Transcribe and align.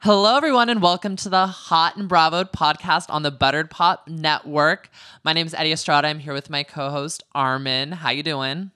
Hello, 0.00 0.36
everyone, 0.36 0.68
and 0.68 0.80
welcome 0.80 1.16
to 1.16 1.28
the 1.28 1.46
Hot 1.48 1.96
and 1.96 2.08
Bravo 2.08 2.44
podcast 2.44 3.06
on 3.08 3.22
the 3.24 3.32
Buttered 3.32 3.68
Pop 3.68 4.06
Network. 4.08 4.90
My 5.24 5.32
name 5.32 5.46
is 5.46 5.54
Eddie 5.54 5.72
Estrada. 5.72 6.06
I'm 6.06 6.20
here 6.20 6.32
with 6.32 6.48
my 6.50 6.62
co-host 6.62 7.24
Armin. 7.34 7.92
How 7.92 8.10
you 8.10 8.22
doing? 8.22 8.70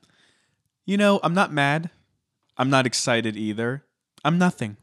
You 0.85 0.97
know, 0.97 1.21
I'm 1.23 1.33
not 1.33 1.53
mad. 1.53 1.91
I'm 2.59 2.71
not 2.71 2.87
excited 2.87 3.37
either. 3.37 3.85
I'm 4.25 4.37
nothing. 4.37 4.77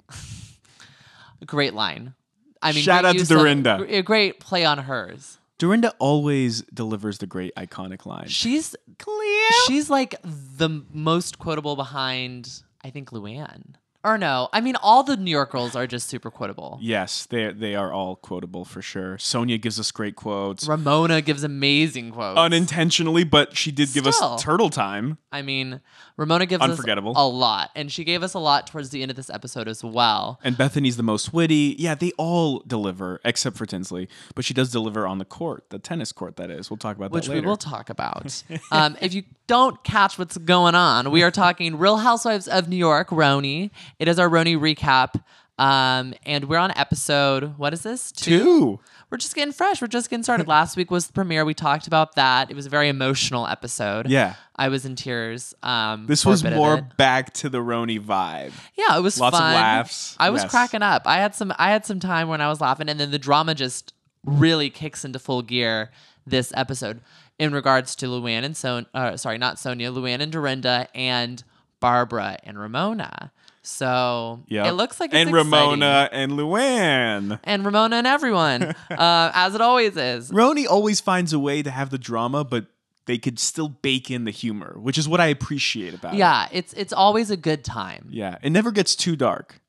Great 1.45 1.73
line. 1.73 2.13
I 2.61 2.71
mean, 2.71 2.83
Shout 2.83 3.03
out 3.03 3.17
to 3.17 3.25
Dorinda. 3.25 3.85
a 3.87 4.01
great 4.01 4.39
play 4.41 4.65
on 4.65 4.79
hers. 4.79 5.37
Dorinda 5.57 5.93
always 5.97 6.61
delivers 6.73 7.17
the 7.19 7.27
great 7.27 7.53
iconic 7.55 8.05
line. 8.05 8.27
She's 8.27 8.75
clear. 8.97 9.47
she's 9.67 9.89
like 9.89 10.15
the 10.23 10.83
most 10.91 11.39
quotable 11.39 11.77
behind, 11.77 12.61
I 12.83 12.89
think, 12.89 13.11
Luann. 13.11 13.75
Or 14.01 14.17
no, 14.17 14.47
I 14.53 14.61
mean, 14.61 14.77
all 14.77 15.03
the 15.03 15.17
New 15.17 15.29
York 15.31 15.51
girls 15.51 15.75
are 15.75 15.85
just 15.85 16.07
super 16.07 16.31
quotable. 16.31 16.79
Yes, 16.81 17.25
they 17.25 17.51
they 17.51 17.75
are 17.75 17.91
all 17.91 18.15
quotable 18.15 18.63
for 18.63 18.81
sure. 18.81 19.17
Sonja 19.17 19.59
gives 19.61 19.77
us 19.77 19.91
great 19.91 20.15
quotes. 20.15 20.65
Ramona 20.67 21.21
gives 21.21 21.43
amazing 21.43 22.11
quotes. 22.11 22.39
Unintentionally, 22.39 23.25
but 23.25 23.57
she 23.57 23.71
did 23.71 23.91
give 23.93 24.05
Still. 24.13 24.35
us 24.35 24.41
turtle 24.43 24.69
time. 24.69 25.17
I 25.33 25.41
mean, 25.41 25.81
Ramona 26.19 26.45
gives 26.45 26.61
Unforgettable. 26.61 27.11
us 27.11 27.17
a 27.17 27.23
lot, 27.25 27.71
and 27.75 27.89
she 27.89 28.03
gave 28.03 28.23
us 28.23 28.33
a 28.33 28.39
lot 28.39 28.67
towards 28.67 28.89
the 28.89 29.01
end 29.01 29.09
of 29.09 29.15
this 29.15 29.29
episode 29.29 29.69
as 29.69 29.85
well. 29.85 30.37
And 30.43 30.57
Bethenny's 30.57 30.97
the 30.97 31.03
most 31.03 31.33
witty. 31.33 31.77
Yeah, 31.79 31.95
they 31.95 32.11
all 32.17 32.59
deliver, 32.67 33.21
except 33.23 33.55
for 33.55 33.65
Tinsley. 33.65 34.09
But 34.35 34.43
she 34.43 34.53
does 34.53 34.69
deliver 34.69 35.07
on 35.07 35.19
the 35.19 35.25
court, 35.25 35.69
the 35.69 35.79
tennis 35.79 36.11
court, 36.11 36.35
that 36.35 36.51
is. 36.51 36.69
We'll 36.69 36.77
talk 36.77 36.97
about 36.97 37.11
which 37.11 37.27
that 37.27 37.33
we 37.33 37.39
will 37.39 37.55
talk 37.55 37.89
about. 37.89 38.43
um, 38.71 38.97
if 38.99 39.13
you 39.13 39.23
don't 39.47 39.81
catch 39.85 40.19
what's 40.19 40.37
going 40.37 40.75
on, 40.75 41.09
we 41.09 41.23
are 41.23 41.31
talking 41.31 41.77
Real 41.77 41.97
Housewives 41.97 42.49
of 42.49 42.67
New 42.67 42.75
York, 42.75 43.09
RHONY. 43.09 43.71
It 43.97 44.09
is 44.09 44.19
our 44.19 44.29
RHONY 44.29 44.57
recap. 44.57 45.23
Um, 45.59 46.13
and 46.25 46.45
we're 46.45 46.57
on 46.57 46.71
episode, 46.77 47.57
what 47.57 47.73
is 47.73 47.81
this? 47.81 48.11
Two. 48.13 48.79
We're 49.09 49.17
just 49.17 49.35
getting 49.35 49.51
fresh. 49.51 49.81
We're 49.81 49.87
just 49.87 50.09
getting 50.09 50.23
started. 50.23 50.47
Last 50.47 50.77
week 50.77 50.89
was 50.89 51.07
the 51.07 51.13
premiere. 51.13 51.43
We 51.43 51.53
talked 51.53 51.85
about 51.87 52.15
that. 52.15 52.49
It 52.49 52.55
was 52.55 52.65
a 52.65 52.69
very 52.69 52.87
emotional 52.89 53.45
episode. 53.45 54.07
Yeah. 54.09 54.35
I 54.55 54.69
was 54.69 54.85
in 54.85 54.95
tears. 54.95 55.53
Um, 55.61 56.05
This 56.07 56.23
for 56.23 56.29
a 56.29 56.31
was 56.31 56.43
bit 56.43 56.53
of 56.53 56.57
more 56.57 56.75
it. 56.77 56.95
back 56.97 57.33
to 57.35 57.49
the 57.49 57.57
RHONY 57.59 57.99
vibe. 57.99 58.51
Yeah, 58.77 58.97
it 58.97 59.01
was 59.01 59.19
Lots 59.19 59.35
of 59.35 59.39
fun. 59.41 59.53
laughs. 59.53 60.15
I 60.17 60.29
was 60.29 60.43
Yes. 60.43 60.51
cracking 60.51 60.81
up. 60.81 61.01
I 61.05 61.17
had 61.17 61.35
some 61.35 61.53
I 61.59 61.71
had 61.71 61.85
some 61.85 61.99
time 61.99 62.29
when 62.29 62.39
I 62.39 62.47
was 62.47 62.61
laughing 62.61 62.87
and 62.87 62.99
then 62.99 63.11
the 63.11 63.19
drama 63.19 63.53
just 63.55 63.93
really 64.25 64.69
kicks 64.69 65.03
into 65.03 65.19
full 65.19 65.41
gear 65.41 65.91
this 66.25 66.53
episode 66.55 67.01
in 67.39 67.51
regards 67.53 67.95
to 67.97 68.05
Luann 68.05 68.43
and 68.43 68.55
Son 68.55 68.85
uh, 68.93 69.17
sorry, 69.17 69.37
not 69.37 69.55
Sonja, 69.57 69.93
Luann 69.93 70.21
and 70.21 70.31
Dorinda 70.31 70.87
and 70.95 71.43
Barbara 71.79 72.37
and 72.43 72.59
Ramona. 72.59 73.31
So 73.61 74.43
Yeah. 74.47 74.67
it 74.69 74.71
looks 74.73 74.99
like 74.99 75.11
it's 75.11 75.17
And 75.19 75.29
exciting. 75.29 75.51
Ramona 75.51 76.09
and 76.11 76.31
Luann. 76.33 77.39
and 77.43 77.65
Ramona 77.65 77.97
and 77.97 78.07
everyone, 78.07 78.63
uh, 78.91 79.31
as 79.33 79.55
it 79.55 79.61
always 79.61 79.97
is. 79.97 80.31
RHONY 80.31 80.65
always 80.67 80.99
finds 80.99 81.33
a 81.33 81.39
way 81.39 81.61
to 81.61 81.71
have 81.71 81.89
the 81.89 81.97
drama, 81.97 82.43
but 82.43 82.67
they 83.05 83.17
could 83.17 83.39
still 83.39 83.69
bake 83.69 84.09
in 84.11 84.23
the 84.25 84.31
humor, 84.31 84.75
which 84.79 84.97
is 84.97 85.07
what 85.09 85.19
I 85.19 85.27
appreciate 85.27 85.93
about 85.93 86.13
it. 86.13 86.17
Yeah, 86.17 86.47
it's 86.51 86.73
it's 86.73 86.93
always 86.93 87.31
a 87.31 87.37
good 87.37 87.63
time. 87.63 88.07
Yeah. 88.11 88.37
It 88.41 88.51
never 88.51 88.71
gets 88.71 88.95
too 88.95 89.15
dark. 89.15 89.59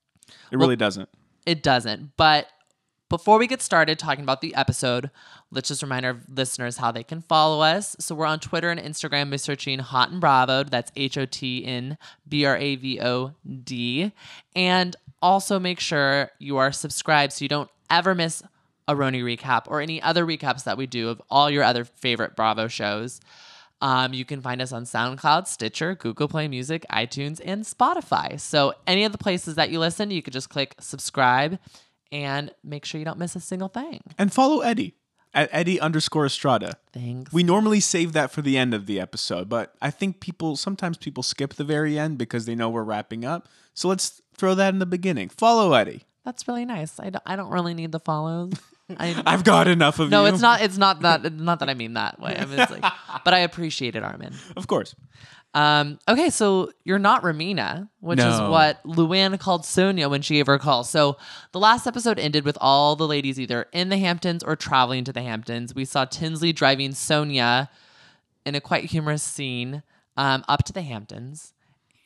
It 0.52 0.58
really 0.58 0.76
doesn't. 0.76 1.08
It 1.46 1.62
doesn't. 1.62 2.16
But 2.16 2.48
before 3.08 3.38
we 3.38 3.46
get 3.46 3.62
started 3.62 3.98
talking 3.98 4.22
about 4.22 4.40
the 4.40 4.54
episode, 4.54 5.10
let's 5.52 5.68
just 5.68 5.82
remind 5.82 6.06
our 6.06 6.16
listeners 6.28 6.76
how 6.76 6.92
they 6.92 7.02
can 7.02 7.22
follow 7.22 7.60
us. 7.60 7.96
So 7.98 8.14
we're 8.14 8.26
on 8.26 8.40
Twitter 8.40 8.70
and 8.70 8.80
Instagram 8.80 9.30
by 9.30 9.36
searching 9.36 9.78
Hot 9.78 10.10
and 10.10 10.20
Bravo. 10.20 10.64
That's 10.64 10.92
H 10.96 11.18
O 11.18 11.26
T 11.26 11.64
N 11.64 11.98
B 12.28 12.44
R 12.44 12.56
A 12.56 12.76
V 12.76 13.00
O 13.00 13.32
D. 13.64 14.12
And 14.54 14.96
also 15.22 15.58
make 15.58 15.80
sure 15.80 16.30
you 16.38 16.56
are 16.56 16.72
subscribed 16.72 17.32
so 17.32 17.44
you 17.44 17.48
don't 17.48 17.70
ever 17.90 18.14
miss 18.14 18.42
a 18.88 18.94
RHONY 18.94 19.22
recap 19.22 19.64
or 19.66 19.80
any 19.80 20.00
other 20.02 20.24
recaps 20.24 20.64
that 20.64 20.78
we 20.78 20.86
do 20.86 21.08
of 21.08 21.20
all 21.30 21.50
your 21.50 21.62
other 21.62 21.84
favorite 21.84 22.34
Bravo 22.34 22.68
shows. 22.68 23.20
Um, 23.82 24.12
you 24.12 24.24
can 24.24 24.42
find 24.42 24.60
us 24.60 24.72
on 24.72 24.84
SoundCloud, 24.84 25.46
Stitcher, 25.46 25.94
Google 25.94 26.28
Play 26.28 26.48
Music, 26.48 26.84
iTunes, 26.90 27.40
and 27.42 27.64
Spotify. 27.64 28.38
So 28.38 28.74
any 28.86 29.04
of 29.04 29.12
the 29.12 29.18
places 29.18 29.54
that 29.54 29.70
you 29.70 29.78
listen, 29.78 30.10
you 30.10 30.22
could 30.22 30.34
just 30.34 30.50
click 30.50 30.74
subscribe 30.80 31.58
and 32.12 32.52
make 32.62 32.84
sure 32.84 32.98
you 32.98 33.04
don't 33.04 33.18
miss 33.18 33.36
a 33.36 33.40
single 33.40 33.68
thing. 33.68 34.00
And 34.18 34.32
follow 34.32 34.60
Eddie 34.60 34.94
at 35.32 35.48
Eddie 35.52 35.80
underscore 35.80 36.26
Estrada. 36.26 36.76
Thanks. 36.92 37.32
We 37.32 37.42
normally 37.42 37.80
save 37.80 38.12
that 38.12 38.30
for 38.30 38.42
the 38.42 38.58
end 38.58 38.74
of 38.74 38.86
the 38.86 39.00
episode, 39.00 39.48
but 39.48 39.74
I 39.80 39.90
think 39.90 40.20
people 40.20 40.56
sometimes 40.56 40.96
people 40.96 41.22
skip 41.22 41.54
the 41.54 41.64
very 41.64 41.98
end 41.98 42.18
because 42.18 42.46
they 42.46 42.54
know 42.54 42.68
we're 42.68 42.82
wrapping 42.82 43.24
up. 43.24 43.48
So 43.74 43.88
let's 43.88 44.20
throw 44.36 44.54
that 44.54 44.72
in 44.72 44.78
the 44.78 44.86
beginning. 44.86 45.28
Follow 45.28 45.72
Eddie. 45.72 46.02
That's 46.24 46.46
really 46.46 46.64
nice. 46.64 46.98
I 47.00 47.10
don't, 47.10 47.22
I 47.24 47.36
don't 47.36 47.50
really 47.50 47.74
need 47.74 47.92
the 47.92 48.00
follows. 48.00 48.52
I, 48.98 49.22
I've 49.26 49.44
got 49.44 49.68
enough 49.68 49.98
of 49.98 50.10
no, 50.10 50.24
you. 50.24 50.28
No, 50.28 50.34
it's 50.34 50.42
not. 50.42 50.60
It's 50.62 50.78
not 50.78 51.00
that. 51.02 51.32
Not 51.40 51.60
that 51.60 51.68
I 51.68 51.74
mean 51.74 51.94
that 51.94 52.20
way. 52.20 52.36
I 52.36 52.44
mean, 52.44 52.58
it's 52.58 52.70
like, 52.70 52.84
but 53.24 53.34
I 53.34 53.40
appreciate 53.40 53.96
it, 53.96 54.02
Armin. 54.02 54.34
Of 54.56 54.66
course. 54.66 54.94
Um, 55.52 55.98
okay, 56.08 56.30
so 56.30 56.70
you're 56.84 57.00
not 57.00 57.22
Ramina, 57.22 57.88
which 57.98 58.20
is 58.20 58.40
what 58.40 58.80
Luann 58.84 59.36
called 59.40 59.62
Sonja 59.62 60.08
when 60.08 60.22
she 60.22 60.34
gave 60.34 60.46
her 60.46 60.54
a 60.54 60.58
call. 60.60 60.84
So 60.84 61.16
the 61.50 61.58
last 61.58 61.88
episode 61.88 62.20
ended 62.20 62.44
with 62.44 62.56
all 62.60 62.94
the 62.94 63.06
ladies 63.06 63.40
either 63.40 63.66
in 63.72 63.88
the 63.88 63.98
Hamptons 63.98 64.44
or 64.44 64.54
traveling 64.54 65.02
to 65.04 65.12
the 65.12 65.22
Hamptons. 65.22 65.74
We 65.74 65.84
saw 65.84 66.04
Tinsley 66.04 66.52
driving 66.52 66.92
Sonja 66.92 67.68
in 68.46 68.54
a 68.54 68.60
quite 68.60 68.84
humorous 68.84 69.24
scene 69.24 69.82
um, 70.16 70.44
up 70.48 70.64
to 70.64 70.72
the 70.72 70.82
Hamptons. 70.82 71.52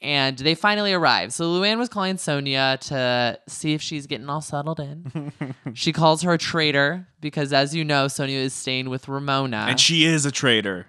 And 0.05 0.37
they 0.37 0.55
finally 0.55 0.93
arrive. 0.93 1.33
So 1.33 1.45
Luann 1.47 1.79
was 1.79 1.89
calling 1.89 2.17
Sonja 2.17 2.79
to 2.89 3.39
see 3.49 3.73
if 3.73 3.81
she's 3.81 4.07
getting 4.07 4.29
all 4.29 4.43
settled 4.43 4.79
in. 4.79 5.33
she 5.73 5.95
calls 5.95 6.21
her 6.21 6.35
a 6.35 6.39
traitor 6.39 7.09
because, 7.23 7.55
as 7.55 7.75
you 7.75 7.87
know, 7.87 8.05
Sonja 8.05 8.29
is 8.29 8.53
staying 8.53 8.91
with 8.91 9.09
Ramona. 9.09 9.65
And 9.67 9.81
she 9.81 10.05
is 10.05 10.27
a 10.27 10.31
traitor. 10.31 10.87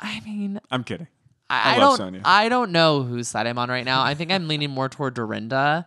I 0.00 0.18
mean, 0.26 0.58
I'm 0.72 0.82
kidding. 0.82 1.06
I, 1.48 1.74
I 1.74 1.76
I 1.76 1.78
don't. 1.78 2.00
Sonja. 2.00 2.20
I 2.24 2.48
don't 2.48 2.72
know 2.72 3.04
whose 3.04 3.28
side 3.28 3.46
I'm 3.46 3.56
on 3.56 3.68
right 3.68 3.84
now. 3.84 4.02
I 4.02 4.14
think 4.14 4.32
I'm 4.32 4.48
leaning 4.48 4.70
more 4.70 4.88
toward 4.88 5.14
Dorinda, 5.14 5.86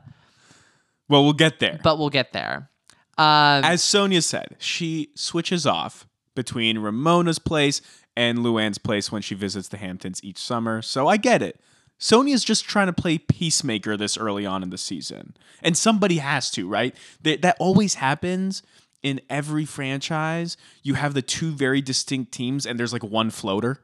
Well, 1.10 1.26
we'll 1.26 1.34
get 1.34 1.60
there. 1.60 1.82
but 1.84 2.00
we'll 2.00 2.10
get 2.10 2.32
there. 2.32 2.70
Um, 3.18 3.66
As 3.66 3.82
Sonja 3.82 4.24
said, 4.24 4.56
she 4.58 5.10
switches 5.16 5.66
off 5.66 6.08
between 6.34 6.78
Ramona's 6.78 7.40
place 7.40 7.82
and 8.16 8.38
Luann's 8.40 8.78
place 8.78 9.12
when 9.12 9.22
she 9.22 9.36
visits 9.36 9.68
the 9.68 9.78
Hamptons 9.78 10.24
each 10.24 10.38
summer. 10.38 10.82
So 10.82 11.08
I 11.10 11.18
get 11.18 11.42
it. 11.42 11.60
Sonja's 12.00 12.44
just 12.44 12.66
trying 12.66 12.88
to 12.88 12.94
play 12.94 13.18
peacemaker 13.18 13.98
this 13.98 14.18
early 14.18 14.46
on 14.46 14.62
in 14.64 14.70
the 14.70 14.78
season. 14.78 15.36
And 15.64 15.76
somebody 15.76 16.18
has 16.18 16.52
to, 16.52 16.68
right? 16.68 16.96
That, 17.24 17.42
that 17.42 17.58
always 17.60 17.96
happens 17.96 18.62
in 19.02 19.20
every 19.30 19.66
franchise. 19.66 20.58
You 20.84 20.94
have 20.96 21.14
the 21.14 21.22
two 21.24 21.52
very 21.52 21.82
distinct 21.82 22.32
teams, 22.32 22.66
and 22.66 22.80
there's 22.80 22.94
like 22.94 23.04
one 23.04 23.30
floater. 23.32 23.80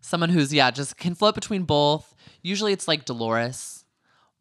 someone 0.00 0.30
who's 0.30 0.52
yeah 0.52 0.70
just 0.70 0.96
can 0.96 1.14
float 1.14 1.34
between 1.34 1.62
both. 1.64 2.14
Usually 2.42 2.72
it's 2.72 2.88
like 2.88 3.04
Dolores 3.04 3.84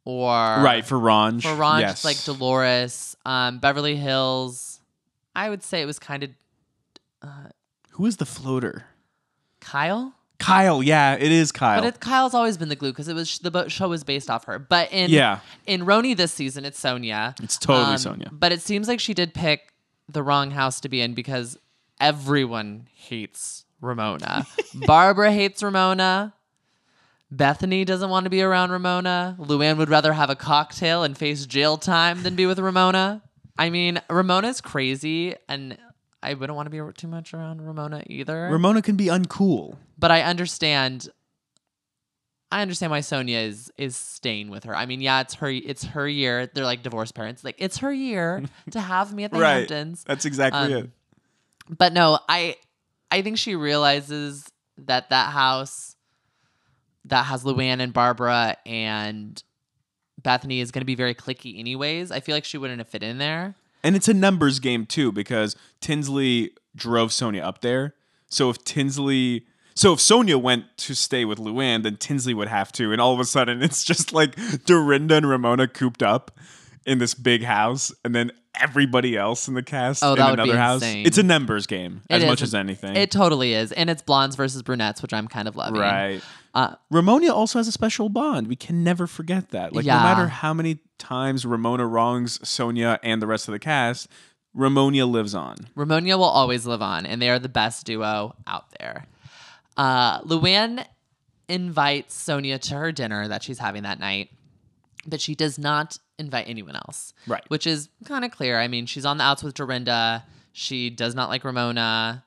or 0.05 0.29
right, 0.29 0.85
for 0.85 0.95
Ranj. 0.97 1.43
for 1.43 1.53
Ron, 1.53 1.81
yes. 1.81 1.91
it's 1.91 2.05
like 2.05 2.23
Dolores. 2.23 3.15
Um, 3.25 3.59
Beverly 3.59 3.95
Hills. 3.97 4.79
I 5.35 5.49
would 5.49 5.61
say 5.61 5.81
it 5.81 5.85
was 5.85 5.99
kind 5.99 6.23
of 6.23 6.29
Uh, 7.21 7.49
Who 7.91 8.05
is 8.05 8.17
the 8.17 8.25
floater? 8.25 8.85
Kyle, 9.59 10.13
Kyle. 10.39 10.81
Yeah, 10.81 11.15
it 11.15 11.31
is 11.31 11.51
Kyle. 11.51 11.81
but 11.81 11.87
it, 11.95 11.99
Kyle's 11.99 12.33
always 12.33 12.57
been 12.57 12.69
the 12.69 12.75
glue 12.75 12.91
because 12.91 13.07
it 13.07 13.13
was 13.13 13.39
the 13.39 13.67
show 13.69 13.89
was 13.89 14.03
based 14.03 14.29
off 14.29 14.45
her. 14.45 14.57
But 14.57 14.91
in 14.91 15.09
Yeah. 15.11 15.39
in 15.67 15.81
RHONY 15.85 16.15
this 16.17 16.31
season, 16.33 16.65
it's 16.65 16.81
Sonja. 16.81 17.39
it's 17.43 17.57
totally 17.57 17.95
Um, 17.95 17.95
Sonja. 17.95 18.29
But 18.31 18.51
it 18.51 18.61
seems 18.61 18.87
like 18.87 18.99
she 18.99 19.13
did 19.13 19.33
pick 19.33 19.73
the 20.07 20.23
wrong 20.23 20.51
house 20.51 20.79
to 20.81 20.89
be 20.89 21.01
in 21.01 21.13
because 21.13 21.57
everyone 21.99 22.87
hates 22.95 23.65
Ramona. 23.81 24.47
Barbara 24.73 25.31
hates 25.31 25.61
Ramona. 25.61 26.33
Bethenny 27.33 27.85
doesn't 27.85 28.09
want 28.09 28.23
to 28.23 28.29
be 28.29 28.41
around 28.41 28.71
Ramona. 28.71 29.35
Luann 29.39 29.77
would 29.77 29.89
rather 29.89 30.13
have 30.13 30.29
a 30.31 30.35
cocktail 30.35 31.03
and 31.03 31.15
face 31.17 31.45
jail 31.45 31.77
time 31.77 32.23
than 32.23 32.35
be 32.35 32.45
with 32.47 32.57
Ramona. 32.59 33.21
I 33.57 33.69
mean, 33.69 33.99
Ramona's 34.09 34.61
crazy, 34.61 35.35
and 35.47 35.77
I 36.21 36.33
wouldn't 36.33 36.55
want 36.55 36.65
to 36.65 36.69
be 36.69 36.93
too 36.97 37.07
much 37.07 37.33
around 37.33 37.65
Ramona 37.65 38.03
either. 38.07 38.49
Ramona 38.51 38.81
can 38.81 38.95
be 38.97 39.05
uncool. 39.05 39.77
but 39.97 40.11
I 40.11 40.21
understand. 40.23 41.09
I 42.51 42.61
understand 42.63 42.89
why 42.91 42.99
Sonja 43.01 43.45
is 43.45 43.71
is 43.77 43.95
staying 43.95 44.49
with 44.49 44.63
her. 44.63 44.75
I 44.75 44.85
mean, 44.87 45.01
yeah, 45.01 45.21
it's 45.21 45.35
her 45.35 45.49
it's 45.49 45.83
her 45.85 46.07
year. 46.07 46.47
They're 46.47 46.63
like 46.65 46.81
divorced 46.81 47.13
parents. 47.13 47.43
Like 47.43 47.55
it's 47.59 47.77
her 47.77 47.93
year 47.93 48.43
to 48.71 48.79
have 48.81 49.13
me 49.13 49.23
at 49.23 49.31
the 49.31 49.37
Hamptons. 49.59 50.03
That's 50.03 50.25
exactly 50.25 50.73
Um, 50.73 50.83
it. 50.85 50.89
But 51.77 51.93
no, 51.93 52.19
I 52.27 52.55
I 53.11 53.21
think 53.21 53.37
she 53.37 53.55
realizes 53.55 54.45
that 54.79 55.09
that 55.11 55.31
house 55.31 55.95
that 57.05 57.25
has 57.25 57.43
Luann 57.43 57.79
and 57.81 57.93
Barbara 57.93 58.57
and 58.65 59.41
Bethenny 60.21 60.59
is 60.61 60.71
going 60.71 60.81
to 60.81 60.85
be 60.85 60.95
very 60.95 61.13
clicky 61.15 61.59
anyways. 61.59 62.11
I 62.11 62.19
feel 62.19 62.35
like 62.35 62.45
she 62.45 62.57
wouldn't 62.57 62.79
have 62.79 62.89
fit 62.89 63.03
in 63.03 63.19
there. 63.19 63.55
And 63.83 63.95
it's 63.95 64.07
a 64.07 64.13
numbers 64.13 64.59
game 64.59 64.85
too 64.85 65.11
because 65.11 65.55
Tinsley 65.81 66.51
drove 66.75 67.09
Sonja 67.11 67.41
up 67.43 67.61
there. 67.61 67.95
So 68.29 68.49
if 68.49 68.63
Tinsley 68.63 69.45
so 69.75 69.93
if 69.93 69.99
Sonja 69.99 70.41
went 70.41 70.65
to 70.79 70.93
stay 70.93 71.23
with 71.23 71.39
Luann, 71.39 71.83
then 71.83 71.95
Tinsley 71.95 72.33
would 72.33 72.49
have 72.49 72.71
to, 72.73 72.91
and 72.91 72.99
all 72.99 73.13
of 73.13 73.19
a 73.19 73.25
sudden 73.25 73.63
it's 73.63 73.83
just 73.83 74.11
like 74.13 74.35
Dorinda 74.65 75.15
and 75.15 75.29
Ramona 75.29 75.67
cooped 75.67 76.03
up 76.03 76.31
in 76.85 76.97
this 76.97 77.13
big 77.13 77.43
house, 77.43 77.91
and 78.03 78.13
then 78.15 78.31
everybody 78.59 79.15
else 79.15 79.47
in 79.47 79.53
the 79.53 79.63
cast 79.63 80.03
Oh, 80.03 80.13
in 80.13 80.17
that 80.19 80.31
would 80.31 80.37
be 80.37 80.43
another 80.43 80.57
house. 80.57 80.81
insane. 80.81 81.05
It's 81.05 81.17
a 81.17 81.23
numbers 81.23 81.65
game 81.67 82.01
It 82.09 82.15
as 82.15 82.23
is. 82.23 82.27
much 82.29 82.41
as 82.41 82.55
anything. 82.55 82.95
It 82.95 83.11
totally 83.11 83.53
is. 83.53 83.71
And 83.71 83.89
it's 83.89 84.01
blondes 84.01 84.35
versus 84.35 84.61
brunettes, 84.63 85.01
which 85.01 85.13
I'm 85.13 85.27
kind 85.27 85.47
of 85.47 85.55
loving. 85.55 85.79
right. 85.79 86.21
Uh, 86.53 86.75
Ramonia 86.89 87.31
also 87.31 87.59
has 87.59 87.67
a 87.67 87.71
special 87.71 88.09
bond. 88.09 88.47
We 88.47 88.55
can 88.55 88.83
never 88.83 89.05
forget 89.07 89.49
that. 89.49 89.73
Like 89.73 89.85
Yeah. 89.85 89.97
no 89.97 90.03
matter 90.03 90.27
how 90.27 90.53
many 90.53 90.79
times 90.97 91.45
Ramona 91.45 91.85
wrongs 91.85 92.37
Sonja 92.39 92.97
and 93.03 93.21
the 93.21 93.27
rest 93.27 93.47
of 93.47 93.51
the 93.51 93.59
cast, 93.59 94.07
Ramonia 94.53 95.05
lives 95.05 95.35
on. 95.35 95.55
Ramonia 95.75 96.17
will 96.17 96.23
always 96.25 96.65
live 96.65 96.81
on, 96.81 97.05
and 97.05 97.21
they 97.21 97.29
are 97.29 97.37
the 97.39 97.49
best 97.49 97.85
duo 97.85 98.35
out 98.47 98.65
there. 98.79 99.05
Uh, 99.77 100.21
Luann 100.21 100.85
invites 101.47 102.15
Sonja 102.27 102.59
to 102.59 102.75
her 102.75 102.91
dinner 102.91 103.27
that 103.27 103.43
she's 103.43 103.59
having 103.59 103.83
that 103.83 103.99
night, 103.99 104.29
but 105.07 105.21
she 105.21 105.35
does 105.35 105.57
not 105.59 105.97
invite 106.17 106.45
anyone 106.49 106.75
else. 106.75 107.13
Right. 107.27 107.43
Which 107.49 107.65
is 107.67 107.89
kind 108.05 108.25
of 108.25 108.31
clear. 108.31 108.59
I 108.59 108.67
mean, 108.67 108.85
she's 108.87 109.05
on 109.05 109.17
the 109.17 109.23
outs 109.23 109.43
with 109.43 109.53
Dorinda. 109.53 110.25
She 110.51 110.89
does 110.89 111.15
not 111.15 111.29
like 111.29 111.43
Ramona. 111.43 112.25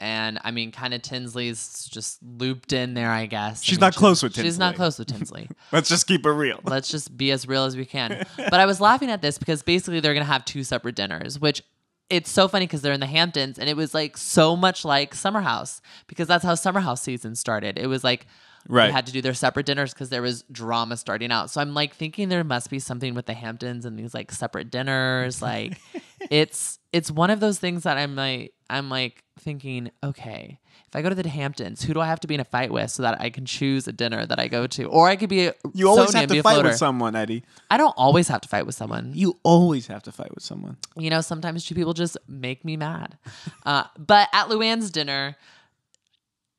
And 0.00 0.40
I 0.42 0.50
mean, 0.50 0.72
kind 0.72 0.94
of 0.94 1.02
Tinsley's 1.02 1.88
just 1.90 2.18
looped 2.22 2.72
in 2.72 2.94
there, 2.94 3.10
I 3.10 3.26
guess. 3.26 3.60
I 3.60 3.64
She's 3.64 3.78
mean, 3.78 3.86
not 3.86 3.94
close 3.94 4.22
with 4.22 4.32
Tinsley. 4.34 4.48
She's 4.48 4.58
not 4.58 4.74
close 4.74 4.98
with 4.98 5.06
Tinsley. 5.16 5.48
Let's 5.70 5.88
just 5.88 6.06
keep 6.08 6.26
it 6.26 6.30
real. 6.30 6.58
Let's 6.64 6.88
just 6.88 7.16
be 7.16 7.30
as 7.30 7.46
real 7.46 7.64
as 7.64 7.76
we 7.76 7.84
can. 7.84 8.26
But 8.36 8.54
I 8.54 8.66
was 8.66 8.80
laughing 8.80 9.10
at 9.10 9.22
this 9.22 9.38
because 9.38 9.62
basically 9.62 10.00
they're 10.00 10.14
gonna 10.14 10.24
have 10.24 10.44
two 10.44 10.64
separate 10.64 10.96
dinners, 10.96 11.38
which 11.38 11.62
it's 12.10 12.30
so 12.30 12.48
funny 12.48 12.66
because 12.66 12.82
they're 12.82 12.92
in 12.92 13.00
the 13.00 13.06
Hamptons 13.06 13.58
and 13.58 13.68
it 13.70 13.76
was 13.76 13.94
like 13.94 14.16
so 14.16 14.56
much 14.56 14.84
like 14.84 15.14
Summer 15.14 15.40
House 15.40 15.80
because 16.08 16.26
that's 16.28 16.44
how 16.44 16.54
Summer 16.56 16.80
House 16.80 17.00
season 17.00 17.34
started. 17.36 17.78
It 17.78 17.86
was 17.86 18.02
like 18.04 18.26
Right. 18.68 18.86
they 18.88 18.92
had 18.92 19.06
to 19.06 19.12
do 19.12 19.20
their 19.22 19.34
separate 19.34 19.66
dinners 19.66 19.92
because 19.92 20.08
there 20.08 20.22
was 20.22 20.44
drama 20.52 20.96
starting 20.96 21.32
out. 21.32 21.50
So 21.50 21.60
I'm 21.60 21.74
like 21.74 21.94
thinking 21.96 22.28
there 22.28 22.44
must 22.44 22.70
be 22.70 22.78
something 22.78 23.14
with 23.14 23.26
the 23.26 23.34
Hamptons 23.34 23.84
and 23.84 23.98
these 23.98 24.14
like 24.14 24.30
separate 24.30 24.70
dinners. 24.70 25.42
Like 25.42 25.78
it's 26.30 26.78
it's 26.92 27.10
one 27.10 27.30
of 27.30 27.40
those 27.40 27.58
things 27.58 27.82
that 27.84 27.96
I'm 27.96 28.14
like 28.16 28.52
I'm 28.70 28.88
like 28.88 29.22
thinking, 29.38 29.90
okay, 30.02 30.58
if 30.86 30.96
I 30.96 31.02
go 31.02 31.08
to 31.10 31.14
the 31.14 31.28
Hamptons, 31.28 31.82
who 31.82 31.92
do 31.94 32.00
I 32.00 32.06
have 32.06 32.20
to 32.20 32.26
be 32.26 32.34
in 32.34 32.40
a 32.40 32.44
fight 32.44 32.72
with 32.72 32.90
so 32.90 33.02
that 33.02 33.20
I 33.20 33.28
can 33.30 33.44
choose 33.44 33.86
a 33.86 33.92
dinner 33.92 34.24
that 34.24 34.38
I 34.38 34.48
go 34.48 34.66
to, 34.68 34.84
or 34.84 35.08
I 35.08 35.16
could 35.16 35.28
be 35.28 35.46
a, 35.48 35.54
You 35.74 35.88
always 35.88 36.10
Sonja 36.10 36.20
have 36.20 36.28
to 36.30 36.42
fight 36.42 36.52
floater. 36.54 36.68
with 36.70 36.78
someone, 36.78 37.14
Eddie. 37.16 37.44
I 37.70 37.76
don't 37.76 37.94
always 37.96 38.28
have 38.28 38.40
to 38.42 38.48
fight 38.48 38.64
with 38.66 38.74
someone. 38.74 39.12
You 39.14 39.38
always 39.42 39.86
have 39.88 40.02
to 40.04 40.12
fight 40.12 40.34
with 40.34 40.42
someone. 40.44 40.76
You 40.96 41.10
know, 41.10 41.20
sometimes 41.20 41.64
two 41.66 41.74
people 41.74 41.92
just 41.94 42.16
make 42.28 42.64
me 42.64 42.76
mad. 42.76 43.18
Uh, 43.64 43.84
but 43.96 44.28
at 44.32 44.48
Luann's 44.48 44.90
dinner, 44.90 45.36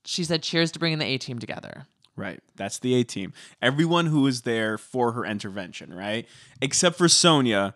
she 0.06 0.24
said, 0.24 0.42
"Cheers 0.42 0.72
to 0.72 0.80
bringing 0.80 1.00
the 1.00 1.06
A 1.06 1.18
team 1.18 1.38
together." 1.38 1.86
Right. 2.16 2.40
That's 2.56 2.80
the 2.80 2.94
A 2.96 3.04
team. 3.04 3.34
Everyone 3.62 4.06
who 4.06 4.22
was 4.22 4.44
there 4.44 4.78
for 4.78 5.12
her 5.14 5.26
intervention, 5.26 5.94
right? 5.94 6.26
Except 6.62 6.96
for 6.98 7.08
Sonja. 7.08 7.74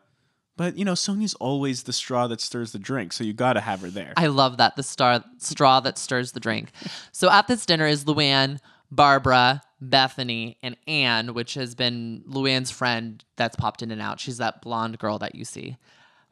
But, 0.58 0.78
you 0.78 0.84
know, 0.84 0.94
Sonja's 0.94 1.36
always 1.36 1.84
the 1.84 1.94
straw 1.94 2.28
that 2.28 2.42
stirs 2.42 2.72
the 2.72 2.80
drink, 2.80 3.14
so 3.14 3.24
you 3.24 3.32
got 3.32 3.54
to 3.54 3.62
have 3.62 3.82
her 3.82 3.90
there. 3.90 4.14
I 4.18 4.28
love 4.28 4.58
that 4.58 4.76
the 4.76 4.84
star 4.84 5.24
straw 5.38 5.80
that 5.82 5.98
stirs 5.98 6.32
the 6.32 6.40
drink. 6.40 6.72
So 7.12 7.30
at 7.30 7.48
this 7.48 7.66
dinner 7.66 7.86
is 7.86 8.06
Luann, 8.06 8.60
Barbara, 8.90 9.62
Bethenny, 9.84 10.58
and 10.64 10.76
Anne, 10.88 11.36
which 11.36 11.54
has 11.54 11.76
been 11.76 12.24
Luann's 12.28 12.72
friend 12.72 13.24
that's 13.36 13.56
popped 13.56 13.84
in 13.84 13.92
and 13.92 14.02
out. 14.02 14.20
She's 14.20 14.38
that 14.38 14.62
blonde 14.62 14.98
girl 14.98 15.20
that 15.20 15.36
you 15.36 15.46
see. 15.46 15.78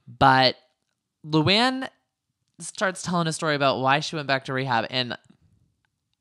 But 0.07 0.55
Luann 1.25 1.87
starts 2.59 3.03
telling 3.03 3.27
a 3.27 3.33
story 3.33 3.55
about 3.55 3.79
why 3.79 3.99
she 3.99 4.15
went 4.15 4.27
back 4.27 4.45
to 4.45 4.53
rehab. 4.53 4.87
And 4.89 5.17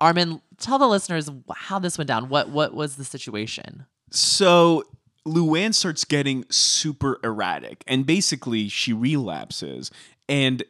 Armin, 0.01 0.43
tell 0.59 0.79
the 0.79 0.89
listeners 0.89 1.31
how 1.55 1.79
this 1.79 1.97
went 1.97 2.09
down. 2.09 2.29
What 2.29 2.51
what 2.51 2.75
was 2.75 2.97
the 2.97 3.05
situation? 3.05 3.87
So 4.11 4.85
Luann 5.27 5.75
starts 5.75 6.05
getting 6.05 6.45
super 6.51 7.19
erratic, 7.25 7.83
and 7.87 8.05
basically 8.05 8.69
she 8.69 8.93
relapses. 8.93 9.91
And 10.29 10.63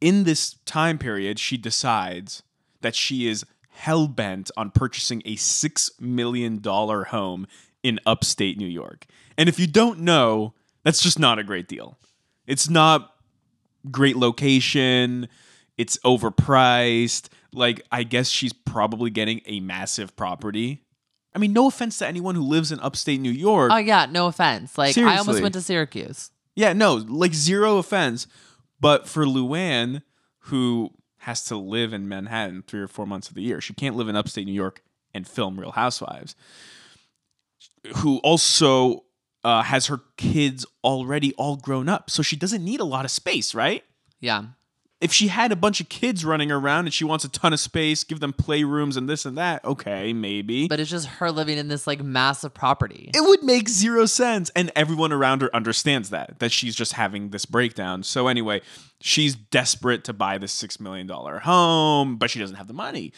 in 0.00 0.24
this 0.24 0.54
time 0.64 0.98
period, 0.98 1.38
she 1.38 1.56
decides 1.56 2.42
that 2.80 2.94
she 2.94 3.28
is 3.28 3.44
hell 3.70 4.08
bent 4.08 4.50
on 4.56 4.70
purchasing 4.70 5.22
a 5.24 5.36
six 5.36 5.90
million 6.00 6.60
dollar 6.60 7.04
home 7.04 7.46
in 7.82 8.00
upstate 8.06 8.58
New 8.58 8.66
York. 8.66 9.06
And 9.38 9.48
if 9.48 9.58
you 9.58 9.66
don't 9.66 10.00
know, 10.00 10.54
that's 10.82 11.02
just 11.02 11.18
not 11.18 11.38
a 11.38 11.44
great 11.44 11.68
deal. 11.68 11.98
It's 12.46 12.68
not 12.68 13.14
great 13.90 14.16
location. 14.16 15.28
It's 15.76 15.98
overpriced. 15.98 17.28
Like, 17.52 17.82
I 17.92 18.02
guess 18.02 18.28
she's 18.28 18.52
probably 18.52 19.10
getting 19.10 19.40
a 19.46 19.60
massive 19.60 20.16
property. 20.16 20.82
I 21.36 21.38
mean, 21.38 21.52
no 21.52 21.66
offense 21.66 21.98
to 21.98 22.06
anyone 22.06 22.34
who 22.34 22.40
lives 22.40 22.72
in 22.72 22.80
upstate 22.80 23.20
New 23.20 23.30
York. 23.30 23.70
Oh 23.70 23.76
yeah, 23.76 24.06
no 24.06 24.26
offense. 24.26 24.78
Like 24.78 24.96
I 24.96 25.18
almost 25.18 25.42
went 25.42 25.52
to 25.52 25.60
Syracuse. 25.60 26.30
yeah, 26.54 26.72
no, 26.72 26.94
like 26.94 27.34
zero 27.34 27.76
offense. 27.76 28.26
But 28.80 29.06
for 29.06 29.26
Luann, 29.26 30.00
who 30.38 30.92
has 31.18 31.44
to 31.44 31.56
live 31.56 31.92
in 31.92 32.08
Manhattan 32.08 32.62
three 32.66 32.80
or 32.80 32.88
four 32.88 33.06
months 33.06 33.28
of 33.28 33.34
the 33.34 33.42
year, 33.42 33.60
she 33.60 33.74
can't 33.74 33.96
live 33.96 34.08
in 34.08 34.16
upstate 34.16 34.46
New 34.46 34.52
York 34.52 34.82
and 35.12 35.28
film 35.28 35.60
Real 35.60 35.72
Housewives. 35.72 36.34
Who 37.96 38.16
also 38.18 39.04
uh, 39.44 39.62
has 39.62 39.88
her 39.88 40.00
kids 40.16 40.64
already 40.82 41.34
all 41.34 41.56
grown 41.56 41.90
up, 41.90 42.08
so 42.08 42.22
she 42.22 42.36
doesn't 42.36 42.64
need 42.64 42.80
a 42.80 42.84
lot 42.84 43.04
of 43.04 43.10
space, 43.10 43.54
right? 43.54 43.84
Yeah. 44.20 44.44
If 44.98 45.12
she 45.12 45.28
had 45.28 45.52
a 45.52 45.56
bunch 45.56 45.80
of 45.80 45.90
kids 45.90 46.24
running 46.24 46.50
around 46.50 46.86
and 46.86 46.94
she 46.94 47.04
wants 47.04 47.22
a 47.24 47.28
ton 47.28 47.52
of 47.52 47.60
space, 47.60 48.02
give 48.02 48.20
them 48.20 48.32
playrooms 48.32 48.96
and 48.96 49.08
this 49.08 49.26
and 49.26 49.36
that, 49.36 49.62
okay, 49.62 50.14
maybe. 50.14 50.68
But 50.68 50.80
it's 50.80 50.90
just 50.90 51.06
her 51.06 51.30
living 51.30 51.58
in 51.58 51.68
this 51.68 51.86
like 51.86 52.02
massive 52.02 52.54
property. 52.54 53.10
it 53.14 53.20
would 53.20 53.42
make 53.42 53.68
zero 53.68 54.06
sense. 54.06 54.50
And 54.56 54.72
everyone 54.74 55.12
around 55.12 55.42
her 55.42 55.54
understands 55.54 56.08
that, 56.10 56.38
that 56.38 56.50
she's 56.50 56.74
just 56.74 56.94
having 56.94 57.28
this 57.28 57.44
breakdown. 57.44 58.04
So, 58.04 58.26
anyway, 58.26 58.62
she's 59.00 59.34
desperate 59.34 60.02
to 60.04 60.14
buy 60.14 60.38
this 60.38 60.60
$6 60.60 60.80
million 60.80 61.08
home, 61.08 62.16
but 62.16 62.30
she 62.30 62.38
doesn't 62.38 62.56
have 62.56 62.68
the 62.68 62.74
money. 62.74 63.12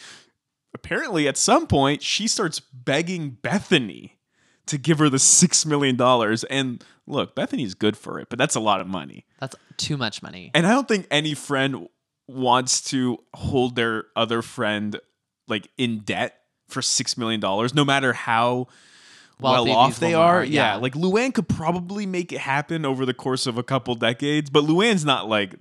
Apparently, 0.75 1.29
at 1.29 1.37
some 1.37 1.69
point, 1.69 2.03
she 2.03 2.27
starts 2.27 2.59
begging 2.61 3.39
Bethenny 3.41 4.18
to 4.69 4.79
give 4.79 4.99
her 4.99 5.09
the 5.09 5.17
$6 5.19 5.67
million. 5.67 6.01
And 6.51 6.85
look, 7.07 7.35
Bethenny's 7.35 7.75
good 7.75 7.97
for 7.97 8.19
it, 8.19 8.29
but 8.31 8.39
that's 8.39 8.55
a 8.55 8.61
lot 8.61 8.81
of 8.81 8.87
money. 8.87 9.25
That's 9.41 9.57
too 9.77 9.97
much 9.97 10.23
money. 10.23 10.51
And 10.55 10.67
I 10.67 10.71
don't 10.71 10.89
think 10.89 11.07
any 11.11 11.35
friend 11.35 11.89
wants 12.27 12.83
to 12.91 13.19
hold 13.35 13.75
their 13.77 14.05
other 14.15 14.43
friend 14.43 14.99
like 15.47 15.69
in 15.79 16.01
debt 16.01 16.35
for 16.69 16.83
six 16.83 17.17
million 17.17 17.41
dollars, 17.41 17.75
no 17.75 17.85
matter 17.85 18.13
how 18.13 18.67
Wealthy 19.41 19.71
well 19.71 19.79
off 19.79 20.01
they 20.01 20.15
are. 20.15 20.39
are, 20.41 20.45
Yeah. 20.45 20.75
yeah. 20.75 20.77
like 20.77 20.95
Luann 20.95 21.33
could 21.33 21.49
probably 21.49 22.05
make 22.07 22.33
it 22.33 22.41
happen 22.41 22.85
over 22.85 23.07
the 23.07 23.15
course 23.15 23.47
of 23.47 23.57
a 23.57 23.63
couple 23.63 23.95
decades, 23.95 24.51
but 24.51 24.65
Luann's 24.65 25.05
not 25.05 25.29
like 25.29 25.55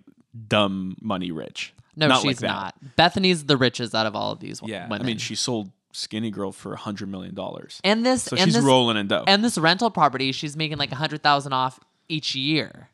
dumb 0.48 0.98
money 1.02 1.32
rich. 1.32 1.74
No, 1.96 2.08
Not 2.08 2.24
like 2.24 2.28
she's 2.36 2.40
that. 2.40 2.48
not. 2.48 2.76
Bethenny's 2.98 3.46
the 3.46 3.56
richest 3.58 3.96
out 3.96 4.06
of 4.06 4.16
all 4.16 4.32
of 4.34 4.40
these 4.40 4.62
Yeah, 4.64 4.84
women. 4.88 5.02
I 5.02 5.06
mean, 5.06 5.18
she 5.18 5.36
sold 5.36 5.72
Skinny 5.98 6.30
Girl 6.32 6.52
for 6.52 6.74
a 6.74 6.78
hundred 6.78 7.10
million 7.10 7.34
dollars, 7.34 7.82
and 7.84 8.06
this 8.06 8.24
so 8.24 8.36
and 8.36 8.46
she's 8.46 8.54
this 8.54 8.64
rolling 8.64 8.98
in 8.98 9.08
dough 9.08 9.24
and 9.28 9.44
this 9.44 9.58
rental 9.58 9.90
property, 9.90 10.32
she's 10.32 10.56
making 10.56 10.78
like 10.78 10.92
a 10.92 10.96
hundred 10.96 11.24
thousand 11.24 11.54
off 11.54 11.80
each 12.08 12.36
year. 12.36 12.90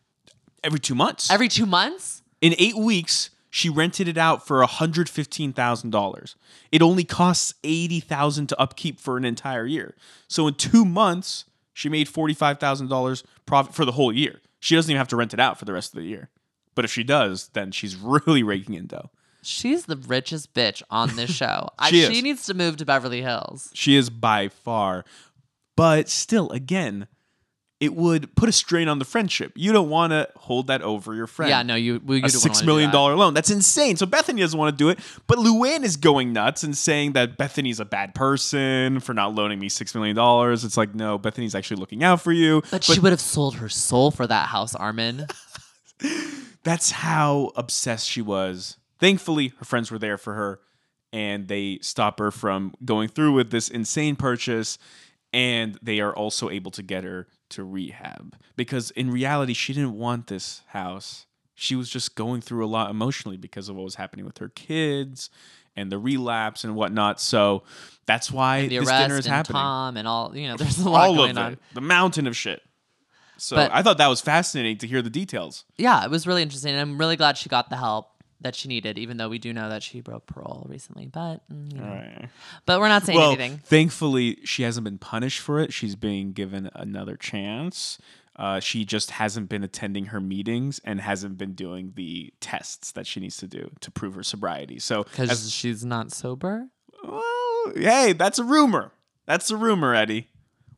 every 0.63 0.79
two 0.79 0.95
months. 0.95 1.29
Every 1.29 1.47
two 1.49 1.65
months? 1.65 2.21
In 2.41 2.55
eight 2.57 2.77
weeks, 2.77 3.29
she 3.49 3.69
rented 3.69 4.07
it 4.07 4.17
out 4.17 4.45
for 4.47 4.65
$115,000. 4.65 6.35
It 6.71 6.81
only 6.81 7.03
costs 7.03 7.53
80,000 7.63 8.47
to 8.47 8.59
upkeep 8.59 8.99
for 8.99 9.17
an 9.17 9.25
entire 9.25 9.65
year. 9.65 9.95
So 10.27 10.47
in 10.47 10.55
two 10.55 10.85
months, 10.85 11.45
she 11.73 11.89
made 11.89 12.07
$45,000 12.07 13.23
profit 13.45 13.73
for 13.73 13.85
the 13.85 13.91
whole 13.93 14.11
year. 14.11 14.41
She 14.59 14.75
doesn't 14.75 14.89
even 14.89 14.97
have 14.97 15.07
to 15.09 15.15
rent 15.15 15.33
it 15.33 15.39
out 15.39 15.59
for 15.59 15.65
the 15.65 15.73
rest 15.73 15.93
of 15.93 15.99
the 16.01 16.07
year. 16.07 16.29
But 16.75 16.85
if 16.85 16.91
she 16.91 17.03
does, 17.03 17.49
then 17.49 17.71
she's 17.71 17.95
really 18.27 18.43
raking 18.43 18.75
in 18.75 18.87
dough. 18.87 19.11
She's 19.45 19.85
the 19.85 19.97
richest 19.97 20.53
bitch 20.53 20.81
on 20.89 21.15
this 21.15 21.31
show. 21.35 21.69
I, 21.77 21.89
She 21.89 22.01
she 22.05 22.17
is. 22.17 22.23
needs 22.23 22.45
to 22.47 22.53
move 22.53 22.77
to 22.77 22.85
Beverly 22.85 23.21
Hills. 23.21 23.69
She 23.73 23.95
is 23.95 24.09
by 24.09 24.49
far. 24.49 25.05
But 25.75 26.07
still, 26.09 26.49
again, 26.51 27.07
it 27.79 27.95
would 27.95 28.35
put 28.35 28.47
a 28.47 28.51
strain 28.51 28.87
on 28.87 28.99
the 28.99 29.05
friendship. 29.05 29.51
You 29.55 29.73
don't 29.73 29.89
want 29.89 30.11
to 30.11 30.29
hold 30.37 30.67
that 30.67 30.81
over 30.83 31.13
your 31.13 31.27
friend. 31.27 31.49
Yeah, 31.49 31.63
no, 31.63 31.75
you. 31.75 31.99
We, 32.05 32.19
you 32.19 32.25
a 32.25 32.29
six 32.29 32.63
million 32.63 32.89
do 32.89 32.91
that. 32.91 32.97
dollar 32.97 33.15
loan. 33.15 33.33
That's 33.33 33.49
insane. 33.49 33.97
So 33.97 34.05
Bethenny 34.05 34.39
doesn't 34.39 34.57
want 34.57 34.71
to 34.71 34.77
do 34.81 34.87
it, 34.89 34.99
but 35.27 35.37
Luann 35.39 35.83
is 35.83 35.97
going 35.97 36.31
nuts 36.31 36.63
and 36.63 36.77
saying 36.77 37.13
that 37.13 37.37
Bethenny's 37.37 37.79
a 37.81 37.85
bad 37.85 38.15
person 38.15 38.99
for 39.01 39.13
not 39.13 39.35
loaning 39.35 39.59
me 39.59 39.67
six 39.67 39.93
million 39.95 40.15
dollars. 40.15 40.63
It's 40.63 40.77
like 40.77 40.95
no, 40.95 41.19
Bethenny's 41.19 41.55
actually 41.55 41.77
looking 41.77 42.03
out 42.03 42.21
for 42.21 42.31
you. 42.31 42.61
But, 42.71 42.83
she 42.85 42.99
would 42.99 43.11
have 43.11 43.19
sold 43.19 43.55
her 43.55 43.67
soul 43.67 44.11
for 44.11 44.27
that 44.27 44.47
house, 44.49 44.75
Armin. 44.75 45.25
That's 46.63 46.91
how 46.91 47.51
obsessed 47.57 48.07
she 48.07 48.21
was. 48.21 48.77
Thankfully, 49.03 49.51
her 49.59 49.65
friends 49.65 49.91
were 49.91 49.99
there 49.99 50.17
for 50.17 50.33
her, 50.33 50.61
and 51.11 51.49
they 51.49 51.77
stop 51.81 52.19
her 52.19 52.31
from 52.31 52.73
going 52.85 53.09
through 53.09 53.33
with 53.33 53.51
this 53.51 53.67
insane 53.67 54.15
purchase. 54.15 54.77
And 55.33 55.77
they 55.81 55.99
are 55.99 56.15
also 56.15 56.49
able 56.49 56.71
to 56.71 56.81
get 56.83 57.03
her 57.03 57.27
to 57.49 57.63
rehab 57.65 58.35
because 58.55 58.91
in 58.91 59.11
reality, 59.11 59.53
she 59.53 59.73
didn't 59.73 59.97
want 59.97 60.27
this 60.27 60.61
house. 60.67 61.25
She 61.53 61.75
was 61.75 61.89
just 61.89 62.15
going 62.15 62.39
through 62.41 62.63
a 62.63 62.67
lot 62.67 62.89
emotionally 62.91 63.35
because 63.35 63.67
of 63.67 63.75
what 63.75 63.83
was 63.83 63.95
happening 63.95 64.25
with 64.25 64.37
her 64.37 64.49
kids 64.49 65.29
and 65.75 65.91
the 65.91 65.97
relapse 65.97 66.63
and 66.63 66.75
whatnot. 66.75 67.19
So 67.19 67.63
that's 68.05 68.31
why 68.31 68.67
the 68.67 68.77
this 68.77 68.87
arrest 68.87 69.03
dinner 69.03 69.17
is 69.17 69.25
and 69.25 69.33
happening. 69.35 69.61
Tom 69.61 69.97
and 69.97 70.07
all. 70.07 70.37
You 70.37 70.47
know, 70.49 70.55
there's 70.55 70.79
a 70.79 70.87
lot 70.89 71.09
All 71.09 71.15
going 71.15 71.31
of 71.31 71.37
it, 71.37 71.41
on. 71.41 71.57
the 71.73 71.81
mountain 71.81 72.25
of 72.27 72.37
shit. 72.37 72.61
So 73.37 73.55
But- 73.55 73.71
I 73.73 73.81
thought 73.81 73.97
that 73.97 74.07
was 74.07 74.21
fascinating 74.21 74.77
to 74.77 74.87
hear 74.87 75.01
the 75.01 75.09
details. 75.09 75.65
Yeah, 75.77 76.05
it 76.05 76.11
was 76.11 76.25
really 76.27 76.43
interesting. 76.43 76.71
And 76.73 76.79
I'm 76.79 76.97
really 76.97 77.15
glad 77.17 77.37
she 77.37 77.49
got 77.49 77.69
the 77.69 77.75
help 77.77 78.11
that 78.43 78.55
she 78.55 78.67
needed, 78.67 78.97
even 78.97 79.17
though 79.17 79.29
we 79.29 79.39
do 79.39 79.51
know 79.53 79.69
that 79.69 79.83
she 79.83 80.01
broke 80.01 80.25
parole 80.27 80.65
recently. 80.69 81.07
But 81.07 81.37
mm, 81.51 81.73
you 81.73 81.79
know. 81.79 81.85
Right. 81.87 82.29
but 82.65 82.79
we're 82.79 82.87
not 82.89 83.03
saying 83.03 83.17
Well, 83.17 83.31
anything. 83.31 83.57
thankfully, 83.63 84.39
she 84.43 84.63
hasn't 84.63 84.83
been 84.83 84.97
punished 84.99 85.39
for 85.39 85.59
it. 85.59 85.73
She's 85.73 85.95
being 85.95 86.31
given 86.33 86.69
another 86.75 87.15
chance. 87.17 87.97
Uh, 88.35 88.59
she 88.59 88.83
just 88.83 89.11
hasn't 89.11 89.47
been 89.47 89.63
attending 89.63 90.05
her 90.05 90.19
meetings 90.19 90.79
and 90.83 90.99
hasn't 91.01 91.37
been 91.37 91.53
doing 91.53 91.93
the 91.95 92.33
tests 92.39 92.91
that 92.93 93.05
she 93.05 93.19
needs 93.19 93.37
to 93.37 93.47
do 93.47 93.69
to 93.79 93.91
prove 93.91 94.15
her 94.15 94.23
sobriety. 94.23 94.79
So, 94.79 95.03
Because 95.03 95.51
she's 95.53 95.85
not 95.85 96.11
sober. 96.11 96.67
well, 97.03 97.73
hey, 97.75 98.13
that's 98.13 98.39
a 98.39 98.43
rumor. 98.43 98.91
That's 99.27 99.51
a 99.51 99.55
rumor, 99.57 99.93
Eddie. 99.93 100.29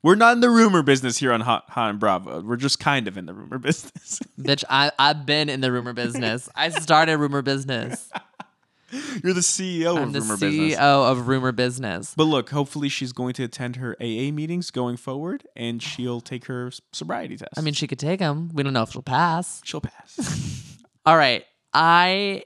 We're 0.05 0.13
not 0.13 0.33
in 0.33 0.39
the 0.39 0.51
rumor 0.51 0.83
business 0.83 1.17
here 1.17 1.33
on 1.33 1.41
Hot, 1.41 1.67
Hot 1.69 1.89
and 1.89 1.99
Bravo. 1.99 2.39
We're 2.41 2.57
just 2.57 2.79
kind 2.79 3.07
of 3.07 3.17
in 3.17 3.25
the 3.25 3.33
rumor 3.33 3.57
business. 3.59 4.19
Bitch, 4.39 4.63
I, 4.69 4.91
I've 4.99 5.25
been 5.25 5.49
in 5.49 5.61
the 5.61 5.71
rumor 5.71 5.93
business. 5.93 6.47
I 6.55 6.69
started 6.69 7.17
rumor 7.17 7.41
business. 7.41 8.07
You're 9.23 9.33
the 9.33 9.39
CEO 9.41 9.97
of 9.97 10.13
Rumor 10.13 10.13
Business. 10.13 10.13
I'm 10.13 10.13
of 10.13 10.13
the 10.13 10.21
rumor 10.21 10.37
CEO 10.37 10.67
business. 10.67 10.79
of 10.79 11.27
rumor 11.27 11.51
business. 11.53 12.13
But 12.15 12.25
look, 12.25 12.51
hopefully 12.51 12.87
she's 12.87 13.13
going 13.13 13.33
to 13.33 13.45
attend 13.45 13.77
her 13.77 13.95
AA 13.99 14.29
meetings 14.31 14.69
going 14.69 14.95
forward, 14.95 15.47
and 15.55 15.81
she'll 15.81 16.21
take 16.21 16.45
her 16.45 16.71
sobriety 16.93 17.37
test. 17.37 17.53
I 17.57 17.61
mean, 17.61 17.73
she 17.73 17.87
could 17.87 17.97
take 17.97 18.19
them. 18.19 18.51
We 18.53 18.61
don't 18.61 18.73
know 18.73 18.83
if 18.83 18.91
she'll 18.91 19.01
pass. 19.01 19.59
she'll 19.65 19.81
pass. 19.81 20.77
All 21.07 21.17
right, 21.17 21.43
I 21.73 22.43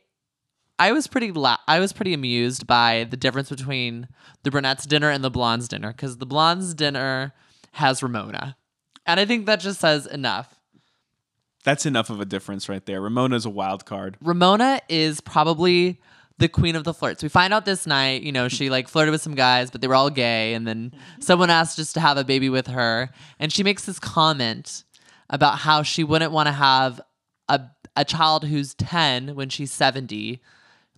I 0.80 0.94
was 0.94 1.08
pretty 1.08 1.34
la- 1.34 1.58
I 1.68 1.80
was 1.80 1.92
pretty 1.92 2.14
amused 2.14 2.66
by 2.66 3.06
the 3.10 3.18
difference 3.18 3.50
between 3.50 4.08
the 4.44 4.50
brunette's 4.50 4.86
dinner 4.86 5.10
and 5.10 5.26
the 5.26 5.30
blonde's 5.30 5.68
dinner 5.68 5.92
because 5.92 6.20
the 6.20 6.26
blonde's 6.26 6.74
dinner 6.74 7.34
has 7.74 8.02
Ramona, 8.04 8.58
and 9.06 9.20
I 9.20 9.26
think 9.26 9.46
that 9.46 9.60
just 9.60 9.80
says 9.80 10.06
enough. 10.06 10.56
That's 11.64 11.86
enough 11.86 12.10
of 12.10 12.22
a 12.22 12.26
difference 12.26 12.70
right 12.70 12.86
there. 12.86 13.02
Ramona's 13.02 13.46
a 13.46 13.50
wild 13.50 13.86
card. 13.86 14.18
Ramona 14.22 14.82
is 14.88 15.20
probably 15.20 16.00
the 16.38 16.48
queen 16.48 16.76
of 16.76 16.86
the 16.86 16.94
flirts. 16.94 17.22
We 17.22 17.28
find 17.28 17.54
out 17.54 17.66
this 17.66 17.86
night, 17.86 18.22
you 18.22 18.32
know, 18.32 18.48
she 18.48 18.70
like 18.70 18.88
flirted 18.88 19.12
with 19.12 19.22
some 19.22 19.36
guys, 19.36 19.70
but 19.70 19.82
they 19.82 19.88
were 19.88 19.96
all 19.96 20.10
gay, 20.10 20.54
and 20.54 20.68
then 20.68 20.94
someone 21.20 21.50
asked 21.50 21.78
just 21.78 21.94
to 21.96 22.00
have 22.00 22.18
a 22.18 22.24
baby 22.24 22.50
with 22.50 22.68
her, 22.68 23.10
and 23.40 23.52
she 23.52 23.64
makes 23.64 23.86
this 23.86 24.00
comment 24.00 24.84
about 25.30 25.60
how 25.60 25.84
she 25.84 26.04
wouldn't 26.04 26.32
want 26.32 26.48
to 26.48 26.54
have 26.54 27.02
a 27.48 27.62
a 27.96 28.06
child 28.06 28.46
who's 28.46 28.74
10 28.76 29.36
when 29.36 29.50
she's 29.50 29.74
70, 29.74 30.42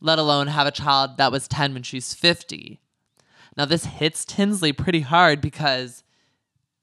let 0.02 0.20
alone 0.20 0.48
have 0.48 0.68
a 0.68 0.72
child 0.72 1.18
that 1.18 1.32
was 1.32 1.48
10 1.48 1.74
when 1.74 1.82
she's 1.82 2.14
50. 2.14 2.80
Now 3.58 3.66
this 3.66 3.86
hits 3.86 4.24
Tinsley 4.24 4.72
pretty 4.72 5.02
hard 5.02 5.42
because 5.42 6.04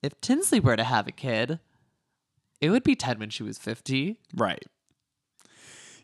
if 0.03 0.21
Tinsley 0.21 0.61
were 0.61 0.77
to 0.77 0.85
have 0.85 1.07
a 1.09 1.13
kid, 1.13 1.59
it 2.61 2.71
would 2.71 2.83
be 2.85 2.95
10 2.95 3.19
when 3.19 3.31
she 3.31 3.43
was 3.43 3.59
50. 3.59 4.19
Right. 4.35 4.65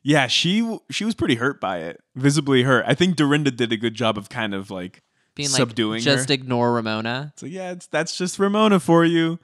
Yeah, 0.03 0.27
she 0.27 0.79
she 0.91 1.05
was 1.07 1.15
pretty 1.15 1.37
hurt 1.37 1.61
by 1.61 1.79
it. 1.79 2.01
Visibly 2.15 2.63
hurt. 2.65 2.85
I 2.87 2.95
think 2.95 3.17
Dorinda 3.17 3.51
did 3.51 3.73
a 3.73 3.77
good 3.77 3.95
job 3.95 4.19
of 4.19 4.29
kind 4.29 4.53
of 4.55 4.71
like 4.71 5.03
Being 5.35 5.49
like 5.51 5.57
subduing 5.61 6.03
just 6.03 6.29
her. 6.29 6.35
ignore 6.35 6.75
Ramona. 6.75 7.33
So 7.37 7.47
yeah, 7.47 7.73
it's, 7.73 7.87
that's 7.87 8.17
just 8.17 8.39
Ramona 8.39 8.81
for 8.81 9.05
you. 9.07 9.39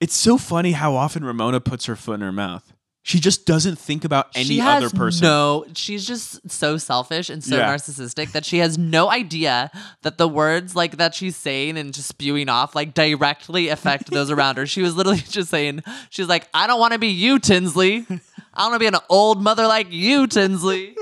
It's 0.00 0.16
so 0.16 0.36
funny 0.36 0.72
how 0.72 0.96
often 0.96 1.24
Ramona 1.24 1.60
puts 1.60 1.84
her 1.86 1.94
foot 1.94 2.14
in 2.14 2.20
her 2.22 2.32
mouth. 2.32 2.72
She 3.02 3.18
just 3.18 3.46
doesn't 3.46 3.78
think 3.78 4.04
about 4.04 4.26
any 4.34 4.44
she 4.44 4.58
has 4.58 4.84
other 4.84 4.94
person. 4.94 5.24
No, 5.24 5.64
she's 5.74 6.06
just 6.06 6.50
so 6.50 6.76
selfish 6.76 7.30
and 7.30 7.42
so 7.42 7.56
Yeah. 7.56 7.74
narcissistic 7.74 8.32
that 8.32 8.44
she 8.44 8.58
has 8.58 8.76
no 8.76 9.10
idea 9.10 9.70
that 10.02 10.18
the 10.18 10.28
words 10.28 10.76
like 10.76 10.98
that 10.98 11.14
she's 11.14 11.34
saying 11.34 11.78
and 11.78 11.94
just 11.94 12.08
spewing 12.08 12.50
off 12.50 12.74
like 12.74 12.92
directly 12.92 13.68
affect 13.68 14.10
those 14.10 14.30
around 14.30 14.58
her. 14.58 14.66
She 14.66 14.82
was 14.82 14.96
literally 14.96 15.18
just 15.28 15.48
saying, 15.48 15.82
she's 16.10 16.28
like, 16.28 16.46
I 16.52 16.66
don't 16.66 16.78
want 16.78 16.92
to 16.92 16.98
be 16.98 17.08
you, 17.08 17.38
Tinsley. 17.38 18.04
I 18.10 18.62
don't 18.62 18.70
want 18.70 18.74
to 18.74 18.78
be 18.80 18.86
an 18.86 18.96
old 19.08 19.42
mother 19.42 19.66
like 19.66 19.90
you, 19.90 20.26
Tinsley. 20.26 20.94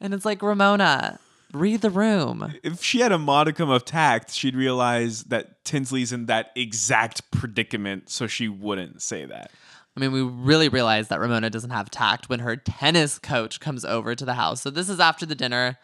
And 0.00 0.12
it's 0.12 0.24
like, 0.24 0.42
Ramona, 0.42 1.20
read 1.52 1.82
the 1.82 1.90
room. 1.90 2.52
if 2.64 2.82
she 2.82 2.98
had 3.00 3.12
a 3.12 3.18
modicum 3.18 3.70
of 3.70 3.84
tact, 3.84 4.32
she'd 4.32 4.56
realize 4.56 5.24
that 5.24 5.64
Tinsley's 5.64 6.12
in 6.12 6.26
that 6.26 6.50
exact 6.56 7.30
predicament, 7.30 8.10
so 8.10 8.26
she 8.26 8.48
wouldn't 8.48 9.02
say 9.02 9.24
that. 9.24 9.50
I 9.98 10.00
mean, 10.00 10.12
we 10.12 10.22
really 10.22 10.68
realize 10.68 11.08
that 11.08 11.18
Ramona 11.18 11.50
doesn't 11.50 11.70
have 11.70 11.90
tact 11.90 12.28
when 12.28 12.38
her 12.38 12.54
tennis 12.54 13.18
coach 13.18 13.58
comes 13.58 13.84
over 13.84 14.14
to 14.14 14.24
the 14.24 14.34
house. 14.34 14.62
So 14.62 14.70
this 14.70 14.88
is 14.88 15.00
after 15.00 15.26
the 15.26 15.34
dinner. 15.34 15.76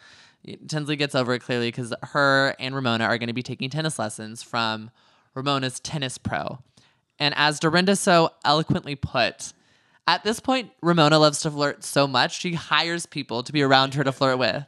Tinsley 0.69 0.95
gets 0.95 1.17
over 1.17 1.35
it 1.35 1.41
clearly 1.41 1.67
because 1.67 1.93
her 2.01 2.55
and 2.61 2.77
Ramona 2.77 3.07
are 3.07 3.19
going 3.19 3.27
to 3.27 3.33
be 3.33 3.43
taking 3.43 3.71
tennis 3.71 3.99
lessons 3.99 4.41
from 4.41 4.93
Ramona's 5.35 5.81
tennis 5.81 6.17
pro. 6.17 6.61
And 7.19 7.35
as 7.37 7.59
Dorinda 7.59 7.97
so 7.97 8.31
eloquently 8.45 8.95
put, 8.95 9.53
at 10.07 10.23
this 10.23 10.39
point, 10.39 10.71
Ramona 10.81 11.19
loves 11.19 11.41
to 11.41 11.51
flirt 11.51 11.83
so 11.83 12.07
much, 12.07 12.41
she 12.41 12.55
hires 12.55 13.07
people 13.07 13.43
to 13.43 13.53
be 13.53 13.63
around 13.63 13.95
her 13.95 14.05
to 14.05 14.13
flirt 14.13 14.39
with. 14.39 14.65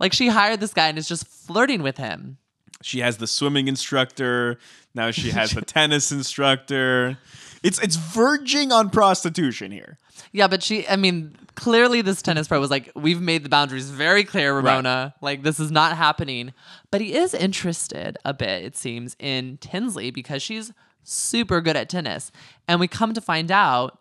Like 0.00 0.12
she 0.12 0.26
hired 0.26 0.58
this 0.58 0.74
guy 0.74 0.88
and 0.88 0.98
is 0.98 1.06
just 1.06 1.28
flirting 1.28 1.84
with 1.84 1.96
him. 1.96 2.38
She 2.82 2.98
has 2.98 3.18
the 3.18 3.28
swimming 3.28 3.68
instructor. 3.68 4.58
Now 4.96 5.12
she 5.12 5.30
has 5.30 5.52
the 5.52 5.62
tennis 5.62 6.10
instructor. 6.10 7.18
It's 7.64 7.80
it's 7.80 7.96
verging 7.96 8.70
on 8.70 8.90
prostitution 8.90 9.72
here. 9.72 9.98
Yeah, 10.32 10.48
but 10.48 10.62
she, 10.62 10.86
I 10.86 10.96
mean, 10.96 11.34
clearly 11.54 12.02
this 12.02 12.20
tennis 12.20 12.46
pro 12.46 12.60
was 12.60 12.70
like, 12.70 12.92
we've 12.94 13.20
made 13.20 13.42
the 13.42 13.48
boundaries 13.48 13.88
very 13.88 14.22
clear, 14.22 14.54
Ramona. 14.54 15.14
Like, 15.20 15.42
this 15.42 15.58
is 15.58 15.70
not 15.70 15.96
happening. 15.96 16.52
But 16.90 17.00
he 17.00 17.14
is 17.14 17.32
interested 17.34 18.18
a 18.24 18.34
bit, 18.34 18.64
it 18.64 18.76
seems, 18.76 19.16
in 19.18 19.56
Tinsley 19.58 20.10
because 20.10 20.42
she's 20.42 20.72
super 21.04 21.60
good 21.60 21.76
at 21.76 21.88
tennis. 21.88 22.30
And 22.68 22.80
we 22.80 22.88
come 22.88 23.14
to 23.14 23.20
find 23.20 23.50
out 23.50 23.98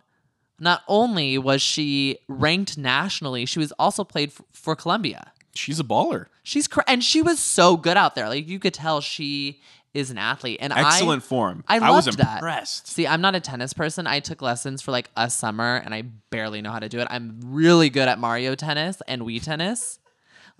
not 0.60 0.82
only 0.88 1.38
was 1.38 1.62
she 1.62 2.20
ranked 2.28 2.78
nationally, 2.78 3.46
she 3.46 3.60
was 3.60 3.72
also 3.80 4.04
played 4.04 4.30
f- 4.30 4.42
for 4.52 4.76
Columbia. 4.76 5.32
She's 5.56 5.80
a 5.80 5.84
baller. 5.84 6.26
She's 6.44 6.68
cr- 6.68 6.82
and 6.88 7.04
she 7.04 7.22
was 7.22 7.40
so 7.40 7.78
good 7.78 7.96
out 7.98 8.16
there. 8.16 8.28
Like 8.28 8.48
you 8.48 8.60
could 8.60 8.74
tell 8.74 9.02
she 9.02 9.62
is 9.94 10.12
an 10.12 10.18
athlete. 10.18 10.58
And 10.62 10.74
I. 10.74 10.88
Excellent 10.88 11.24
I, 11.24 11.26
form. 11.26 11.64
I 11.68 11.78
I 11.78 11.92
was 11.92 12.06
loved 12.08 12.20
that. 12.20 12.68
See, 12.68 13.06
I'm 13.08 13.22
not 13.22 13.36
a 13.36 13.40
tennis 13.40 13.74
person. 13.74 14.08
I 14.08 14.20
took 14.20 14.42
lessons 14.42 14.82
for 14.82 14.92
like 14.92 15.10
a 15.16 15.30
summer 15.30 15.82
and 15.84 15.94
I 15.94 16.04
barely 16.30 16.62
know 16.62 16.72
how 16.72 16.80
to 16.80 16.90
do 16.90 17.00
it. 17.00 17.08
I'm 17.10 17.40
really 17.44 17.90
good 17.90 18.08
at 18.08 18.20
Mario 18.20 18.56
tennis 18.56 19.02
and 19.08 19.22
Wii 19.22 19.42
tennis. 19.44 20.00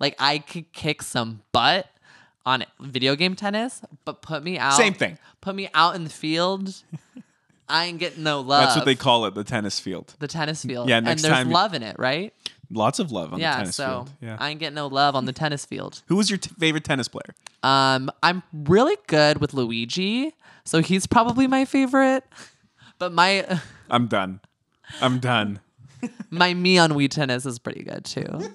Like 0.00 0.16
I 0.18 0.38
could 0.38 0.72
kick 0.72 1.02
some 1.02 1.42
butt 1.52 1.88
on 2.46 2.64
video 2.80 3.16
game 3.16 3.34
tennis, 3.34 3.80
but 4.04 4.22
put 4.22 4.42
me 4.42 4.58
out. 4.58 4.74
Same 4.74 4.94
thing. 4.94 5.18
Put 5.40 5.54
me 5.54 5.68
out 5.74 5.94
in 5.96 6.04
the 6.04 6.10
field. 6.10 6.74
I 7.68 7.86
ain't 7.86 7.98
getting 7.98 8.22
no 8.22 8.40
love. 8.40 8.64
That's 8.64 8.76
what 8.76 8.84
they 8.84 8.94
call 8.94 9.24
it, 9.24 9.34
the 9.34 9.44
tennis 9.44 9.80
field. 9.80 10.14
the 10.18 10.28
tennis 10.28 10.62
field. 10.64 10.88
Yeah, 10.88 10.98
and 10.98 11.06
next 11.06 11.22
there's 11.22 11.32
time- 11.34 11.50
love 11.50 11.72
in 11.74 11.82
it, 11.82 11.96
right? 11.98 12.34
Lots 12.74 12.98
of 12.98 13.12
love 13.12 13.32
on 13.32 13.38
the 13.38 13.44
yeah. 13.44 13.56
tennis 13.56 13.76
So 13.76 13.86
field. 13.86 14.10
Yeah. 14.20 14.36
So 14.36 14.44
I 14.44 14.50
ain't 14.50 14.60
getting 14.60 14.74
no 14.74 14.88
love 14.88 15.14
on 15.14 15.24
the 15.26 15.32
tennis 15.32 15.64
field. 15.64 16.02
Who 16.08 16.16
was 16.16 16.28
your 16.28 16.38
t- 16.38 16.50
favorite 16.58 16.84
tennis 16.84 17.08
player? 17.08 17.34
Um, 17.62 18.10
I'm 18.22 18.42
really 18.52 18.96
good 19.06 19.38
with 19.38 19.54
Luigi, 19.54 20.34
so 20.64 20.82
he's 20.82 21.06
probably 21.06 21.46
my 21.46 21.64
favorite. 21.64 22.24
But 22.98 23.12
my 23.12 23.60
I'm 23.90 24.08
done. 24.08 24.40
I'm 25.00 25.18
done. 25.20 25.60
my 26.30 26.52
me 26.52 26.78
on 26.78 26.92
Wii 26.92 27.08
tennis 27.10 27.46
is 27.46 27.58
pretty 27.58 27.84
good 27.84 28.04
too. 28.04 28.26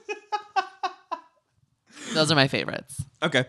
Those 2.13 2.31
are 2.31 2.35
my 2.35 2.47
favorites. 2.47 3.03
Okay. 3.21 3.45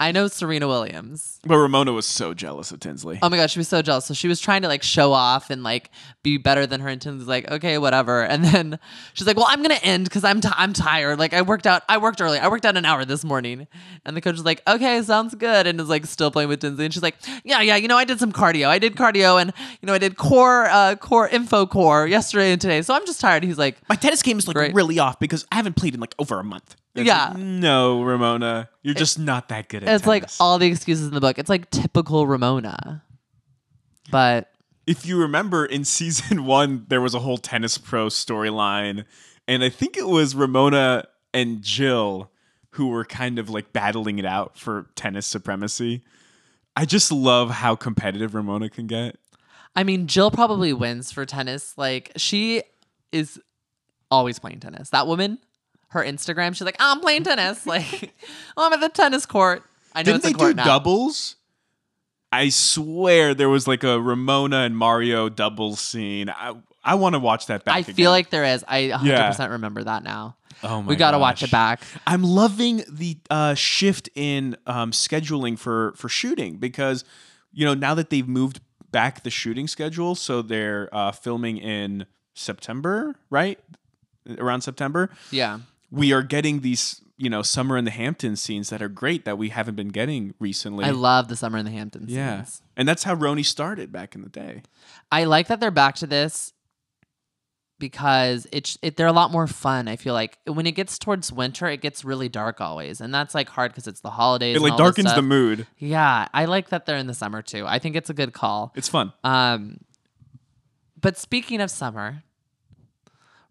I 0.00 0.12
know 0.12 0.28
Serena 0.28 0.66
Williams. 0.66 1.38
But 1.44 1.58
Ramona 1.58 1.92
was 1.92 2.06
so 2.06 2.32
jealous 2.32 2.72
of 2.72 2.80
Tinsley. 2.80 3.18
Oh 3.22 3.28
my 3.28 3.36
god, 3.36 3.50
she 3.50 3.58
was 3.60 3.68
so 3.68 3.82
jealous. 3.82 4.06
So 4.06 4.14
she 4.14 4.28
was 4.28 4.40
trying 4.40 4.62
to 4.62 4.68
like 4.68 4.82
show 4.82 5.12
off 5.12 5.50
and 5.50 5.62
like 5.62 5.90
be 6.22 6.38
better 6.38 6.66
than 6.66 6.80
her. 6.80 6.88
And 6.88 7.00
Tinsley's 7.02 7.28
like, 7.28 7.50
okay, 7.50 7.76
whatever. 7.76 8.24
And 8.30 8.44
then 8.44 8.78
she's 9.12 9.26
like, 9.26 9.36
well, 9.36 9.46
I'm 9.48 9.60
gonna 9.60 9.74
end 9.82 10.04
because 10.04 10.24
I'm 10.24 10.40
t- 10.40 10.48
I'm 10.56 10.72
tired. 10.72 11.18
Like 11.18 11.34
I 11.34 11.42
worked 11.42 11.66
out. 11.66 11.82
I 11.88 11.98
worked 11.98 12.22
early. 12.22 12.38
I 12.38 12.48
worked 12.48 12.64
out 12.64 12.78
an 12.78 12.86
hour 12.86 13.04
this 13.04 13.24
morning. 13.24 13.66
And 14.06 14.16
the 14.16 14.22
coach 14.22 14.32
was 14.36 14.44
like, 14.46 14.62
okay, 14.66 15.02
sounds 15.02 15.34
good. 15.34 15.66
And 15.66 15.78
is 15.78 15.90
like 15.90 16.06
still 16.06 16.30
playing 16.30 16.48
with 16.48 16.60
Tinsley. 16.60 16.86
And 16.86 16.94
she's 16.94 17.02
like, 17.02 17.16
yeah, 17.44 17.60
yeah. 17.60 17.76
You 17.76 17.88
know, 17.88 17.98
I 17.98 18.04
did 18.04 18.18
some 18.18 18.32
cardio. 18.32 18.68
I 18.68 18.78
did 18.78 18.96
cardio, 18.96 19.38
and 19.40 19.52
you 19.82 19.86
know, 19.86 19.92
I 19.92 19.98
did 19.98 20.16
core 20.16 20.64
uh 20.66 20.96
core 20.96 21.28
info 21.28 21.66
core 21.66 22.06
yesterday 22.06 22.52
and 22.52 22.60
today. 22.60 22.80
So 22.80 22.94
I'm 22.94 23.04
just 23.04 23.20
tired. 23.20 23.44
He's 23.44 23.58
like, 23.58 23.76
My 23.90 23.96
tennis 23.96 24.22
game 24.22 24.38
is 24.38 24.48
like 24.48 24.54
Great. 24.56 24.72
really 24.74 24.98
off 24.98 25.18
because 25.18 25.46
I 25.52 25.56
haven't 25.56 25.76
played 25.76 25.92
in 25.92 26.00
like 26.00 26.14
over 26.18 26.38
a 26.38 26.44
month. 26.44 26.76
It's 26.94 27.06
Yeah. 27.06 27.28
like, 27.30 27.38
no, 27.38 28.02
Ramona, 28.02 28.68
you're 28.82 28.94
just 28.94 29.18
not 29.18 29.48
that 29.50 29.68
good 29.68 29.84
at 29.84 29.94
it's 29.94 30.06
like 30.06 30.24
all 30.40 30.58
the 30.58 30.66
excuses 30.66 31.06
in 31.06 31.14
the 31.14 31.20
book. 31.20 31.38
It's 31.38 31.48
like 31.48 31.70
typical 31.70 32.26
Ramona. 32.26 33.04
But 34.10 34.50
if 34.86 35.06
you 35.06 35.18
remember 35.18 35.64
in 35.64 35.84
season 35.84 36.44
one, 36.46 36.86
there 36.88 37.00
was 37.00 37.14
a 37.14 37.20
whole 37.20 37.38
tennis 37.38 37.78
pro 37.78 38.06
storyline, 38.08 39.04
and 39.46 39.62
I 39.62 39.68
think 39.68 39.96
it 39.96 40.06
was 40.08 40.34
Ramona 40.34 41.04
and 41.32 41.62
Jill 41.62 42.30
who 42.74 42.88
were 42.88 43.04
kind 43.04 43.38
of 43.38 43.50
like 43.50 43.72
battling 43.72 44.18
it 44.18 44.24
out 44.24 44.56
for 44.56 44.86
tennis 44.94 45.26
supremacy. 45.26 46.02
I 46.76 46.84
just 46.84 47.10
love 47.10 47.50
how 47.50 47.74
competitive 47.74 48.34
Ramona 48.34 48.70
can 48.70 48.86
get. 48.86 49.16
I 49.74 49.82
mean, 49.84 50.06
Jill 50.06 50.30
probably 50.30 50.72
wins 50.72 51.10
for 51.12 51.26
tennis. 51.26 51.74
Like 51.76 52.12
she 52.16 52.62
is 53.12 53.40
always 54.10 54.38
playing 54.38 54.60
tennis. 54.60 54.90
That 54.90 55.06
woman, 55.08 55.38
her 55.90 56.02
Instagram, 56.04 56.54
she's 56.54 56.62
like, 56.62 56.76
"Oh, 56.80 56.92
I'm 56.92 57.00
playing 57.00 57.24
tennis. 57.24 57.64
Like, 57.66 58.14
oh, 58.56 58.66
I'm 58.66 58.72
at 58.72 58.80
the 58.80 58.88
tennis 58.88 59.26
court. 59.26 59.62
I 59.94 60.00
know 60.00 60.04
Didn't 60.12 60.16
it's 60.24 60.26
they 60.26 60.32
do 60.48 60.54
now. 60.54 60.64
doubles? 60.64 61.36
I 62.32 62.48
swear 62.50 63.34
there 63.34 63.48
was 63.48 63.66
like 63.66 63.82
a 63.82 64.00
Ramona 64.00 64.58
and 64.58 64.76
Mario 64.76 65.28
double 65.28 65.74
scene. 65.76 66.30
I 66.30 66.54
I 66.84 66.94
want 66.94 67.14
to 67.14 67.18
watch 67.18 67.46
that 67.46 67.64
back. 67.64 67.74
I 67.74 67.78
again. 67.80 67.94
feel 67.94 68.10
like 68.10 68.30
there 68.30 68.44
is. 68.44 68.64
I 68.68 68.82
100% 68.84 69.04
Yeah. 69.04 69.46
remember 69.48 69.82
that 69.84 70.02
now. 70.04 70.36
oh 70.62 70.80
my 70.82 70.88
we 70.88 70.96
got 70.96 71.10
to 71.10 71.18
watch 71.18 71.42
it 71.42 71.50
back. 71.50 71.82
I'm 72.06 72.22
loving 72.22 72.84
the 72.88 73.18
uh, 73.28 73.54
shift 73.54 74.08
in 74.14 74.56
um, 74.66 74.92
scheduling 74.92 75.58
for 75.58 75.92
for 75.96 76.08
shooting 76.08 76.56
because 76.56 77.04
you 77.52 77.64
know 77.66 77.74
now 77.74 77.94
that 77.94 78.10
they've 78.10 78.28
moved 78.28 78.60
back 78.92 79.22
the 79.24 79.30
shooting 79.30 79.66
schedule, 79.66 80.14
so 80.14 80.40
they're 80.40 80.88
uh, 80.92 81.10
filming 81.12 81.58
in 81.58 82.06
September, 82.34 83.16
right? 83.28 83.58
Around 84.38 84.60
September, 84.60 85.10
Yeah. 85.32 85.60
We 85.90 86.12
are 86.12 86.22
getting 86.22 86.60
these 86.60 87.02
you 87.16 87.28
know 87.28 87.42
summer 87.42 87.76
in 87.76 87.84
the 87.84 87.90
Hamptons 87.90 88.40
scenes 88.40 88.70
that 88.70 88.80
are 88.80 88.88
great 88.88 89.24
that 89.26 89.36
we 89.36 89.50
haven't 89.50 89.74
been 89.74 89.88
getting 89.88 90.34
recently. 90.38 90.84
I 90.84 90.90
love 90.90 91.28
the 91.28 91.36
summer 91.36 91.58
in 91.58 91.64
the 91.64 91.70
Hamptons. 91.70 92.10
yeah, 92.10 92.44
scenes. 92.44 92.62
and 92.76 92.88
that's 92.88 93.04
how 93.04 93.14
RHONY 93.14 93.44
started 93.44 93.92
back 93.92 94.14
in 94.14 94.22
the 94.22 94.28
day. 94.28 94.62
I 95.12 95.24
like 95.24 95.48
that 95.48 95.60
they're 95.60 95.70
back 95.70 95.96
to 95.96 96.06
this 96.06 96.52
because 97.78 98.46
it's 98.52 98.78
it, 98.82 98.96
they're 98.96 99.06
a 99.06 99.12
lot 99.12 99.32
more 99.32 99.46
fun. 99.46 99.88
I 99.88 99.96
feel 99.96 100.14
like 100.14 100.38
when 100.46 100.66
it 100.66 100.72
gets 100.72 100.98
towards 100.98 101.32
winter, 101.32 101.66
it 101.66 101.80
gets 101.80 102.04
really 102.04 102.28
dark 102.28 102.60
always, 102.60 103.00
and 103.00 103.12
that's 103.12 103.34
like 103.34 103.48
hard 103.48 103.72
because 103.72 103.86
it's 103.86 104.00
the 104.00 104.10
holidays. 104.10 104.56
It 104.56 104.62
like 104.62 104.76
darkens 104.76 105.12
the 105.14 105.22
mood. 105.22 105.66
Yeah, 105.78 106.28
I 106.32 106.44
like 106.44 106.70
that 106.70 106.86
they're 106.86 106.96
in 106.96 107.06
the 107.06 107.14
summer 107.14 107.42
too. 107.42 107.66
I 107.66 107.78
think 107.78 107.96
it's 107.96 108.10
a 108.10 108.14
good 108.14 108.32
call. 108.32 108.72
It's 108.76 108.88
fun. 108.88 109.12
Um, 109.24 109.80
but 111.00 111.18
speaking 111.18 111.60
of 111.60 111.70
summer, 111.70 112.22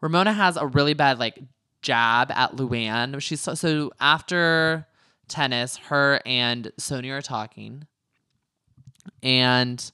Ramona 0.02 0.34
has 0.34 0.56
a 0.56 0.66
really 0.66 0.94
bad 0.94 1.20
like 1.20 1.40
jab 1.82 2.32
at 2.32 2.56
Luann. 2.56 3.22
She's 3.22 3.42
so, 3.42 3.54
so 3.54 3.92
after 4.00 4.88
tennis, 5.28 5.78
her 5.78 6.22
and 6.26 6.72
Sonja 6.80 7.18
are 7.18 7.22
talking, 7.22 7.86
and 9.24 9.92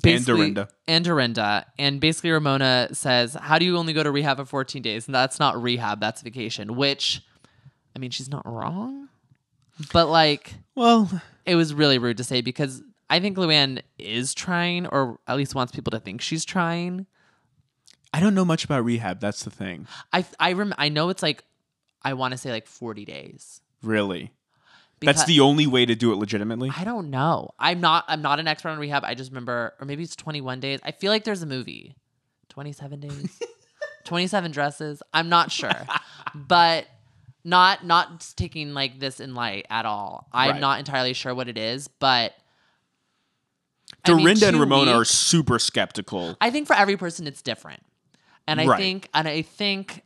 basically 0.00 0.52
Dorinda. 0.52 0.68
and 0.86 1.04
Dorinda, 1.04 1.66
and 1.78 2.00
basically 2.00 2.30
Ramona 2.30 2.88
says, 2.92 3.34
"How 3.34 3.58
do 3.58 3.64
you 3.64 3.76
only 3.76 3.92
go 3.92 4.02
to 4.02 4.10
rehab 4.10 4.38
for 4.38 4.44
14 4.44 4.82
days? 4.82 5.06
And 5.06 5.14
that's 5.14 5.38
not 5.38 5.60
rehab, 5.60 6.00
that's 6.00 6.22
vacation." 6.22 6.76
Which, 6.76 7.22
I 7.94 7.98
mean, 7.98 8.10
she's 8.10 8.28
not 8.28 8.46
wrong, 8.46 9.08
but 9.92 10.08
like 10.08 10.54
Well, 10.74 11.10
it 11.46 11.54
was 11.54 11.74
really 11.74 11.98
rude 11.98 12.16
to 12.18 12.24
say 12.24 12.40
because 12.40 12.82
I 13.10 13.20
think 13.20 13.36
Luann 13.36 13.82
is 13.98 14.34
trying, 14.34 14.86
or 14.86 15.18
at 15.26 15.36
least 15.36 15.54
wants 15.54 15.72
people 15.72 15.90
to 15.92 16.00
think 16.00 16.20
she's 16.20 16.44
trying. 16.44 17.06
I 18.12 18.20
don't 18.20 18.34
know 18.34 18.44
much 18.44 18.64
about 18.64 18.84
rehab. 18.84 19.20
That's 19.20 19.44
the 19.44 19.50
thing. 19.50 19.86
I 20.12 20.24
I 20.40 20.52
rem- 20.54 20.74
I 20.78 20.88
know 20.88 21.08
it's 21.10 21.22
like 21.22 21.44
I 22.02 22.14
want 22.14 22.32
to 22.32 22.38
say 22.38 22.50
like 22.50 22.66
forty 22.66 23.04
days. 23.04 23.60
Really, 23.82 24.32
that's 25.00 25.24
the 25.24 25.40
only 25.40 25.66
way 25.66 25.84
to 25.86 25.94
do 25.94 26.12
it 26.12 26.16
legitimately. 26.16 26.70
I 26.76 26.84
don't 26.84 27.10
know. 27.10 27.50
I'm 27.58 27.80
not. 27.80 28.04
I'm 28.08 28.22
not 28.22 28.40
an 28.40 28.48
expert 28.48 28.70
on 28.70 28.78
rehab. 28.78 29.04
I 29.04 29.14
just 29.14 29.30
remember, 29.30 29.74
or 29.80 29.84
maybe 29.86 30.02
it's 30.02 30.16
21 30.16 30.58
days. 30.60 30.80
I 30.82 30.90
feel 30.92 31.12
like 31.12 31.24
there's 31.24 31.42
a 31.42 31.46
movie, 31.46 31.96
27 32.48 33.00
days, 33.00 33.40
27 34.04 34.50
dresses. 34.50 35.02
I'm 35.14 35.28
not 35.28 35.52
sure, 35.52 35.86
but 36.34 36.86
not 37.44 37.84
not 37.86 38.26
taking 38.36 38.74
like 38.74 38.98
this 38.98 39.20
in 39.20 39.34
light 39.34 39.66
at 39.70 39.86
all. 39.86 40.28
I'm 40.32 40.52
Right. 40.52 40.60
not 40.60 40.78
entirely 40.80 41.12
sure 41.12 41.34
what 41.34 41.48
it 41.48 41.58
is, 41.58 41.86
but 41.88 42.32
I 44.04 44.12
mean, 44.14 44.24
Dorinda 44.24 44.48
and 44.48 44.58
Ramona 44.60 44.92
are 44.92 45.04
super 45.04 45.58
skeptical. 45.58 46.36
I 46.40 46.50
think 46.50 46.66
for 46.66 46.74
every 46.74 46.96
person 46.96 47.26
it's 47.26 47.42
different. 47.42 47.82
And 48.48 48.60
I 48.60 48.66
Right. 48.66 48.78
think 48.78 49.08
and 49.14 49.28
I 49.28 49.42
think 49.42 50.02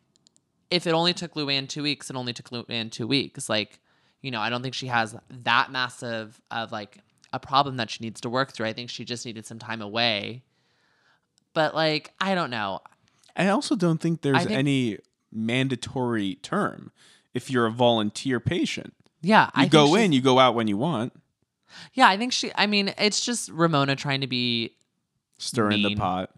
if 0.70 0.86
it 0.86 0.92
only 0.92 1.14
took 1.14 1.34
Luann 1.34 1.68
two 1.68 1.82
weeks, 1.82 2.10
it 2.10 2.16
only 2.16 2.32
took 2.32 2.50
Luann 2.50 2.90
two 2.90 3.06
weeks. 3.06 3.48
Like, 3.48 3.78
you 4.20 4.30
know, 4.30 4.40
I 4.40 4.50
don't 4.50 4.62
think 4.62 4.74
she 4.74 4.86
has 4.88 5.14
that 5.30 5.70
massive 5.70 6.40
of 6.50 6.72
like 6.72 6.98
a 7.32 7.38
problem 7.38 7.76
that 7.78 7.90
she 7.90 8.02
needs 8.04 8.20
to 8.22 8.28
work 8.28 8.52
through. 8.52 8.66
I 8.66 8.72
think 8.72 8.90
she 8.90 9.04
just 9.04 9.24
needed 9.24 9.46
some 9.46 9.58
time 9.58 9.80
away. 9.80 10.42
But 11.54 11.74
like, 11.74 12.12
I 12.20 12.34
don't 12.34 12.50
know. 12.50 12.80
I 13.36 13.48
also 13.48 13.76
don't 13.76 13.98
think 14.00 14.22
there's 14.22 14.38
think- 14.44 14.50
any 14.50 14.98
mandatory 15.30 16.34
term 16.36 16.92
if 17.34 17.50
you're 17.50 17.66
a 17.66 17.70
volunteer 17.70 18.40
patient. 18.40 18.94
Yeah, 19.22 19.46
You 19.56 19.62
I 19.62 19.66
go 19.68 19.94
in, 19.94 20.12
you 20.12 20.20
go 20.20 20.38
out 20.38 20.54
when 20.54 20.66
you 20.68 20.76
want. 20.76 21.12
Yeah, 21.94 22.08
I 22.08 22.16
think 22.18 22.32
she. 22.32 22.50
I 22.56 22.66
mean, 22.66 22.92
it's 22.98 23.24
just 23.24 23.48
Ramona 23.50 23.94
trying 23.96 24.20
to 24.22 24.26
be 24.26 24.76
stirring 25.38 25.82
in 25.82 25.82
the 25.90 25.94
pot. 25.96 26.30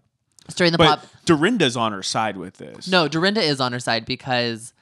Stirring 0.48 0.72
the 0.72 0.78
But 0.78 1.00
pot. 1.00 1.08
Dorinda's 1.24 1.76
on 1.76 1.92
her 1.92 2.02
side 2.02 2.36
with 2.36 2.58
this. 2.58 2.88
No, 2.88 3.08
Dorinda 3.08 3.42
is 3.42 3.60
on 3.60 3.72
her 3.72 3.80
side 3.80 4.04
because 4.04 4.72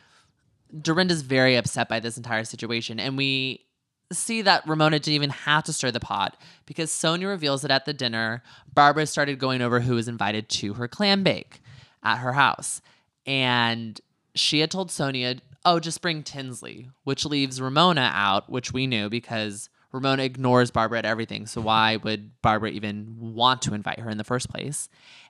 Dorinda's 0.81 1.23
very 1.23 1.57
upset 1.57 1.89
by 1.89 2.01
this 2.01 2.17
entire 2.17 2.45
situation. 2.45 2.99
And 2.99 3.17
we 3.17 3.65
see 4.13 4.43
that 4.43 4.67
Ramona 4.67 4.99
didn't 4.99 5.15
even 5.15 5.31
have 5.31 5.65
to 5.65 5.73
stir 5.73 5.91
the 5.91 6.01
pot 6.01 6.37
because 6.67 6.91
Sonja 6.91 7.29
reveals 7.29 7.63
that 7.63 7.71
at 7.71 7.85
the 7.85 7.95
dinner, 7.95 8.43
Barbara 8.73 9.07
started 9.07 9.39
going 9.39 9.63
over 9.63 9.81
who 9.81 9.95
was 9.95 10.09
invited 10.09 10.49
to 10.49 10.75
her 10.75 10.89
clam 10.89 11.23
bake 11.23 11.61
at 12.03 12.19
her 12.19 12.33
house. 12.33 12.81
And 13.27 14.01
she 14.35 14.61
had 14.61 14.71
told 14.71 14.91
Sonja, 14.91 15.41
oh, 15.65 15.79
just 15.79 16.03
bring 16.03 16.23
Tinsley, 16.23 16.91
which 17.05 17.25
leaves 17.25 17.61
Ramona 17.61 18.11
out, 18.13 18.51
which 18.51 18.73
we 18.73 18.87
knew 18.87 19.09
because 19.09 19.69
Ramona 19.93 20.23
ignores 20.23 20.71
Barbara 20.71 20.99
at 21.01 21.05
everything. 21.05 21.47
So 21.47 21.61
why 21.61 21.97
would 21.97 22.41
Barbara 22.43 22.71
even 22.71 23.15
want 23.19 23.63
to 23.63 23.75
invite 23.75 24.01
her 24.01 24.09
in 24.11 24.19
the 24.19 24.25
first 24.25 24.49
place? 24.51 24.89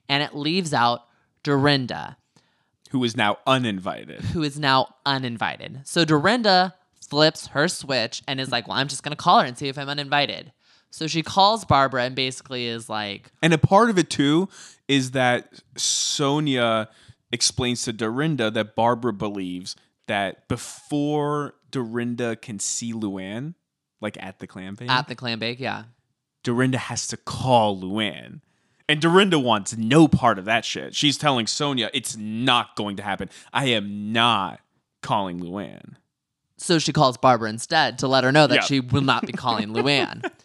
And 0.08 0.22
it 0.22 0.34
leaves 0.34 0.72
out 0.72 1.02
Dorinda 1.42 2.16
Who 2.90 3.02
is 3.04 3.16
now 3.16 3.38
uninvited. 3.46 4.20
who 4.20 4.42
is 4.42 4.58
now 4.58 4.94
uninvited. 5.04 5.80
So 5.84 6.04
Dorinda 6.04 6.74
flips 7.08 7.48
her 7.48 7.66
switch 7.68 8.22
and 8.28 8.40
is 8.40 8.50
like, 8.50 8.68
Well, 8.68 8.76
I'm 8.76 8.88
just 8.88 9.02
going 9.02 9.10
to 9.10 9.16
call 9.22 9.40
her 9.40 9.46
and 9.46 9.58
see 9.58 9.68
if 9.68 9.76
I'm 9.78 9.88
uninvited. 9.88 10.52
So 10.90 11.06
she 11.06 11.22
calls 11.22 11.64
Barbara 11.64 12.04
and 12.04 12.14
basically 12.14 12.66
is 12.66 12.88
like, 12.88 13.32
And 13.42 13.52
a 13.52 13.58
part 13.58 13.90
of 13.90 13.98
it 13.98 14.10
too 14.10 14.48
is 14.88 15.12
that 15.12 15.60
Sonja 15.74 16.88
explains 17.32 17.82
to 17.82 17.92
Dorinda 17.92 18.50
that 18.50 18.76
Barbara 18.76 19.12
believes 19.12 19.74
that 20.06 20.46
before 20.48 21.54
Dorinda 21.70 22.36
can 22.36 22.58
see 22.58 22.92
Luann, 22.92 23.54
like 24.02 24.22
at 24.22 24.38
the 24.40 24.46
clam 24.46 24.74
bake, 24.74 24.90
at 24.90 25.08
the 25.08 25.14
clam 25.14 25.38
bake. 25.38 25.58
Yeah. 25.60 25.84
Dorinda 26.42 26.76
has 26.78 27.06
to 27.08 27.16
call 27.16 27.80
Luann. 27.80 28.40
And 28.88 29.00
Dorinda 29.00 29.38
wants 29.38 29.76
no 29.76 30.08
part 30.08 30.38
of 30.38 30.44
that 30.44 30.64
shit. 30.64 30.94
She's 30.94 31.16
telling 31.16 31.46
Sonja 31.46 31.88
it's 31.94 32.16
not 32.16 32.74
going 32.76 32.96
to 32.96 33.02
happen. 33.02 33.30
I 33.52 33.66
am 33.66 34.12
not 34.12 34.60
calling 35.02 35.40
Luann. 35.40 35.94
So 36.58 36.78
she 36.78 36.92
calls 36.92 37.16
Barbara 37.16 37.48
instead 37.48 37.98
to 38.00 38.08
let 38.08 38.24
her 38.24 38.32
know 38.32 38.46
that 38.48 38.54
Yeah. 38.56 38.60
she 38.62 38.80
will 38.80 39.00
not 39.02 39.24
be 39.26 39.32
calling 39.32 39.68
Luann. 39.68 40.28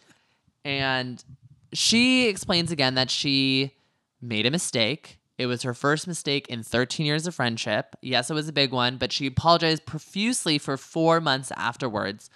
And 0.65 1.24
she 1.72 2.28
explains 2.28 2.72
again 2.74 2.96
that 2.96 3.10
she 3.10 3.74
made 4.22 4.46
a 4.46 4.52
mistake. 4.52 5.17
It 5.38 5.46
was 5.46 5.63
her 5.63 5.74
first 5.74 6.08
mistake 6.08 6.48
in 6.50 6.62
13 6.63 7.06
years 7.06 7.26
of 7.26 7.36
friendship. 7.36 7.96
Yes, 8.02 8.30
it 8.30 8.34
was 8.34 8.50
a 8.50 8.54
big 8.54 8.74
one, 8.74 8.98
but 8.98 9.13
she 9.13 9.28
apologized 9.28 9.86
profusely 9.86 10.58
for 10.58 10.76
four 10.76 11.22
months 11.22 11.52
afterwards 11.56 12.30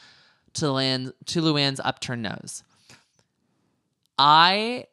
to, 0.54 0.66
Luann, 0.66 1.14
to 1.26 1.42
Luann's 1.42 1.80
upturned 1.84 2.24
nose. 2.24 2.64
I 4.18 4.86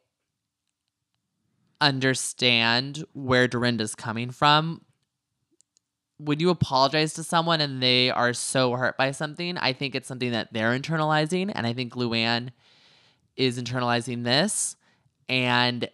understand 1.81 3.05
where 3.13 3.47
Dorinda's 3.47 3.95
coming 3.95 4.31
from 4.31 4.81
when 6.19 6.39
you 6.39 6.49
apologize 6.49 7.13
to 7.13 7.23
someone 7.23 7.61
and 7.61 7.81
they 7.81 8.11
are 8.11 8.33
so 8.33 8.73
hurt 8.73 8.97
by 8.97 9.11
something, 9.11 9.57
I 9.57 9.71
think 9.71 9.95
it's 9.95 10.07
something 10.07 10.31
that 10.31 10.51
they're 10.51 10.77
internalizing. 10.77 11.51
And 11.55 11.65
I 11.65 11.73
think 11.73 11.93
Luann 11.93 12.49
is 13.37 13.59
internalizing 13.61 14.25
this. 14.25 14.75
And 15.29 15.89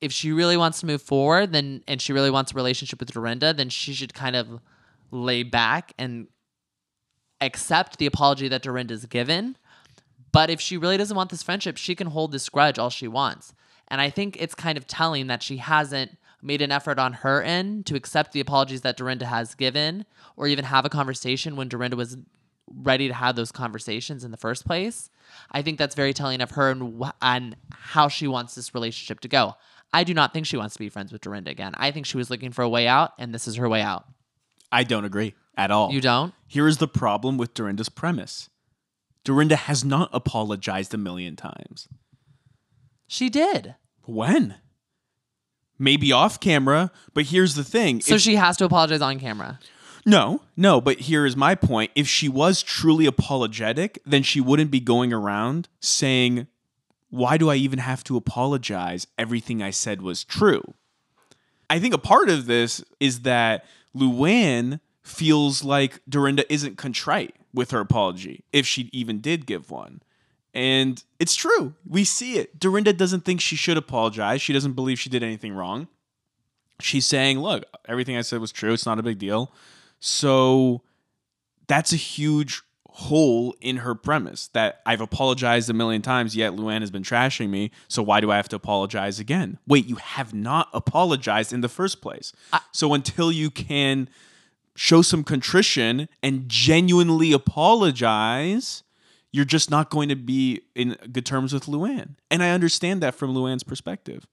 if 0.00 0.12
she 0.12 0.32
really 0.32 0.56
wants 0.56 0.80
to 0.80 0.86
move 0.86 1.00
forward, 1.00 1.52
then 1.52 1.84
and 1.86 2.02
she 2.02 2.12
really 2.12 2.30
wants 2.30 2.52
a 2.52 2.56
relationship 2.56 2.98
with 2.98 3.12
Dorinda, 3.12 3.54
then 3.54 3.68
she 3.68 3.94
should 3.94 4.14
kind 4.14 4.34
of 4.34 4.60
lay 5.12 5.44
back 5.44 5.92
and 5.96 6.26
accept 7.44 7.98
the 7.98 8.06
apology 8.06 8.48
that 8.48 8.62
Dorinda's 8.62 9.06
given. 9.06 9.56
But 10.32 10.50
if 10.50 10.60
she 10.60 10.76
really 10.76 10.96
doesn't 10.96 11.16
want 11.16 11.30
this 11.30 11.42
friendship, 11.42 11.76
she 11.76 11.94
can 11.94 12.08
hold 12.08 12.32
this 12.32 12.48
grudge 12.48 12.78
all 12.78 12.90
she 12.90 13.06
wants. 13.06 13.54
And 13.88 14.00
I 14.00 14.10
think 14.10 14.36
it's 14.40 14.54
kind 14.54 14.76
of 14.76 14.86
telling 14.86 15.28
that 15.28 15.42
she 15.42 15.58
hasn't 15.58 16.18
made 16.42 16.60
an 16.60 16.72
effort 16.72 16.98
on 16.98 17.12
her 17.12 17.42
end 17.42 17.86
to 17.86 17.94
accept 17.94 18.32
the 18.32 18.40
apologies 18.40 18.82
that 18.82 18.96
Dorinda 18.96 19.26
has 19.26 19.54
given 19.54 20.04
or 20.36 20.46
even 20.46 20.64
have 20.64 20.84
a 20.84 20.90
conversation 20.90 21.56
when 21.56 21.68
Dorinda 21.68 21.96
was 21.96 22.16
ready 22.66 23.08
to 23.08 23.14
have 23.14 23.36
those 23.36 23.52
conversations 23.52 24.24
in 24.24 24.30
the 24.30 24.36
first 24.36 24.66
place. 24.66 25.10
I 25.50 25.62
think 25.62 25.78
that's 25.78 25.94
very 25.94 26.12
telling 26.12 26.40
of 26.40 26.52
her 26.52 26.70
and, 26.70 27.02
wh- 27.02 27.12
and 27.22 27.56
how 27.70 28.08
she 28.08 28.26
wants 28.26 28.54
this 28.54 28.74
relationship 28.74 29.20
to 29.20 29.28
go. 29.28 29.54
I 29.92 30.02
do 30.02 30.12
not 30.12 30.32
think 30.32 30.46
she 30.46 30.56
wants 30.56 30.74
to 30.74 30.80
be 30.80 30.88
friends 30.88 31.12
with 31.12 31.20
Dorinda 31.20 31.50
again. 31.50 31.74
I 31.76 31.92
think 31.92 32.06
she 32.06 32.16
was 32.16 32.30
looking 32.30 32.50
for 32.50 32.62
a 32.62 32.68
way 32.68 32.88
out, 32.88 33.12
and 33.18 33.32
this 33.32 33.46
is 33.46 33.56
her 33.56 33.68
way 33.68 33.80
out. 33.80 34.06
I 34.72 34.82
don't 34.82 35.04
agree 35.04 35.34
at 35.56 35.70
all. 35.70 35.92
You 35.92 36.00
don't? 36.00 36.34
Here 36.46 36.66
is 36.68 36.78
the 36.78 36.88
problem 36.88 37.36
with 37.36 37.54
Dorinda's 37.54 37.88
premise 37.88 38.48
Dorinda 39.24 39.56
has 39.56 39.84
not 39.84 40.10
apologized 40.12 40.92
a 40.92 40.98
million 40.98 41.34
times. 41.34 41.88
She 43.06 43.30
did. 43.30 43.74
When? 44.04 44.56
Maybe 45.78 46.12
off 46.12 46.38
camera, 46.40 46.90
but 47.14 47.26
here's 47.26 47.54
the 47.54 47.64
thing. 47.64 48.00
So 48.00 48.16
If- 48.16 48.20
she 48.20 48.36
has 48.36 48.56
to 48.58 48.64
apologize 48.64 49.00
on 49.00 49.18
camera. 49.18 49.58
No, 50.06 50.42
no, 50.54 50.82
but 50.82 51.00
here 51.00 51.24
is 51.24 51.34
my 51.34 51.54
point. 51.54 51.90
If 51.94 52.06
she 52.06 52.28
was 52.28 52.62
truly 52.62 53.06
apologetic, 53.06 53.98
then 54.04 54.22
she 54.22 54.38
wouldn't 54.38 54.70
be 54.70 54.80
going 54.80 55.14
around 55.14 55.68
saying, 55.80 56.46
Why 57.08 57.38
do 57.38 57.48
I 57.48 57.54
even 57.54 57.78
have 57.78 58.04
to 58.04 58.16
apologize? 58.16 59.06
Everything 59.16 59.62
I 59.62 59.70
said 59.70 60.02
was 60.02 60.22
true. 60.24 60.74
I 61.70 61.78
think 61.78 61.94
a 61.94 61.98
part 61.98 62.28
of 62.28 62.44
this 62.46 62.84
is 63.00 63.20
that 63.20 63.64
Luann 63.96 64.80
feels 65.04 65.62
like 65.62 66.00
Dorinda 66.08 66.50
isn't 66.52 66.76
contrite 66.78 67.36
with 67.52 67.70
her 67.70 67.80
apology, 67.80 68.44
if 68.52 68.66
she 68.66 68.90
even 68.92 69.20
did 69.20 69.46
give 69.46 69.70
one. 69.70 70.00
And 70.52 71.02
it's 71.18 71.34
true. 71.34 71.74
We 71.86 72.04
see 72.04 72.38
it. 72.38 72.58
Dorinda 72.58 72.92
doesn't 72.92 73.24
think 73.24 73.40
she 73.40 73.56
should 73.56 73.76
apologize. 73.76 74.40
She 74.40 74.52
doesn't 74.52 74.72
believe 74.72 74.98
she 74.98 75.10
did 75.10 75.22
anything 75.22 75.52
wrong. 75.52 75.88
She's 76.80 77.06
saying, 77.06 77.38
look, 77.38 77.64
everything 77.86 78.16
I 78.16 78.22
said 78.22 78.40
was 78.40 78.50
true. 78.50 78.72
It's 78.72 78.86
not 78.86 78.98
a 78.98 79.02
big 79.02 79.18
deal. 79.18 79.52
So 80.00 80.82
that's 81.66 81.92
a 81.92 81.96
huge 81.96 82.62
hole 82.88 83.56
in 83.60 83.78
her 83.78 83.94
premise 83.94 84.48
that 84.48 84.80
I've 84.86 85.00
apologized 85.00 85.68
a 85.68 85.72
million 85.72 86.02
times, 86.02 86.36
yet 86.36 86.52
Luann 86.52 86.80
has 86.80 86.92
been 86.92 87.02
trashing 87.02 87.50
me. 87.50 87.72
So 87.88 88.02
why 88.02 88.20
do 88.20 88.30
I 88.30 88.36
have 88.36 88.48
to 88.50 88.56
apologize 88.56 89.18
again? 89.18 89.58
Wait, 89.66 89.86
you 89.86 89.96
have 89.96 90.32
not 90.32 90.68
apologized 90.72 91.52
in 91.52 91.60
the 91.60 91.68
first 91.68 92.00
place. 92.00 92.32
so 92.72 92.94
until 92.94 93.32
you 93.32 93.50
can 93.50 94.08
show 94.76 95.02
some 95.02 95.24
contrition 95.24 96.08
and 96.22 96.48
genuinely 96.48 97.32
apologize, 97.32 98.82
you're 99.32 99.44
just 99.44 99.70
not 99.70 99.90
going 99.90 100.08
to 100.08 100.16
be 100.16 100.62
in 100.74 100.96
good 101.12 101.26
terms 101.26 101.52
with 101.52 101.66
Luann. 101.66 102.16
And 102.30 102.42
I 102.42 102.50
understand 102.50 103.02
that 103.02 103.14
from 103.14 103.34
Luann's 103.34 103.64
perspective. 103.64 104.26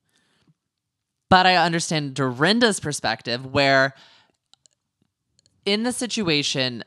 But 1.29 1.45
I 1.45 1.55
understand 1.55 2.13
Dorinda's 2.13 2.79
perspective, 2.79 3.45
where 3.45 3.93
in 5.65 5.83
the 5.83 5.91
situation, 5.91 6.83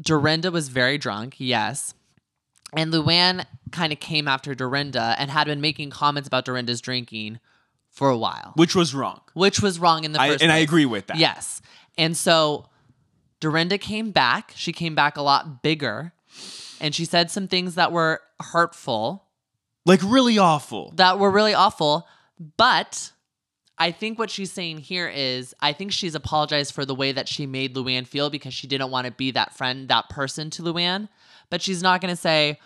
Dorinda 0.00 0.50
was 0.50 0.68
very 0.68 0.98
drunk, 0.98 1.36
yes. 1.38 1.94
And 2.76 2.92
Luann 2.92 3.46
kind 3.72 3.92
of 3.92 4.00
came 4.00 4.28
after 4.28 4.54
Dorinda 4.54 5.14
and 5.18 5.30
had 5.30 5.46
been 5.46 5.60
making 5.60 5.90
comments 5.90 6.26
about 6.26 6.44
Dorinda's 6.44 6.80
drinking 6.80 7.40
for 7.90 8.08
a 8.08 8.16
while, 8.16 8.52
Which 8.54 8.74
was 8.74 8.94
wrong. 8.94 9.20
which 9.34 9.60
was 9.60 9.78
wrong 9.78 10.04
in 10.04 10.12
the 10.12 10.20
I, 10.20 10.28
first 10.30 10.42
and 10.42 10.52
I 10.52 10.58
agree 10.58 10.86
with 10.86 11.08
that. 11.08 11.16
Yes. 11.16 11.60
And 12.00 12.16
so 12.16 12.66
Dorinda 13.40 13.76
came 13.78 14.10
back. 14.10 14.52
She 14.56 14.72
came 14.72 14.94
back 14.94 15.16
a 15.18 15.22
lot 15.22 15.62
bigger. 15.62 16.12
And 16.80 16.94
she 16.94 17.04
said 17.04 17.30
some 17.30 17.46
things 17.46 17.74
that 17.74 17.92
were 17.92 18.22
hurtful, 18.40 19.26
Like 19.84 20.00
really 20.02 20.38
awful. 20.38 20.92
that 20.96 21.18
were 21.18 21.30
really 21.30 21.52
awful. 21.52 22.08
But 22.56 23.12
I 23.76 23.90
think 23.92 24.18
what 24.18 24.30
she's 24.30 24.50
saying 24.50 24.78
here 24.78 25.08
is 25.08 25.54
I 25.60 25.74
think 25.74 25.92
she's 25.92 26.14
apologized 26.14 26.72
for 26.74 26.86
the 26.86 26.94
way 26.94 27.12
that 27.12 27.28
she 27.28 27.44
made 27.46 27.74
Luann 27.74 28.06
feel 28.06 28.30
because 28.30 28.54
she 28.54 28.66
didn't 28.66 28.90
want 28.90 29.06
to 29.06 29.12
be 29.12 29.30
that 29.32 29.54
friend, 29.54 29.88
that 29.88 30.08
person 30.08 30.48
to 30.50 30.62
Luann. 30.62 31.08
But 31.50 31.60
she's 31.60 31.82
not 31.82 32.00
going 32.00 32.14
to 32.14 32.20
say, 32.20 32.58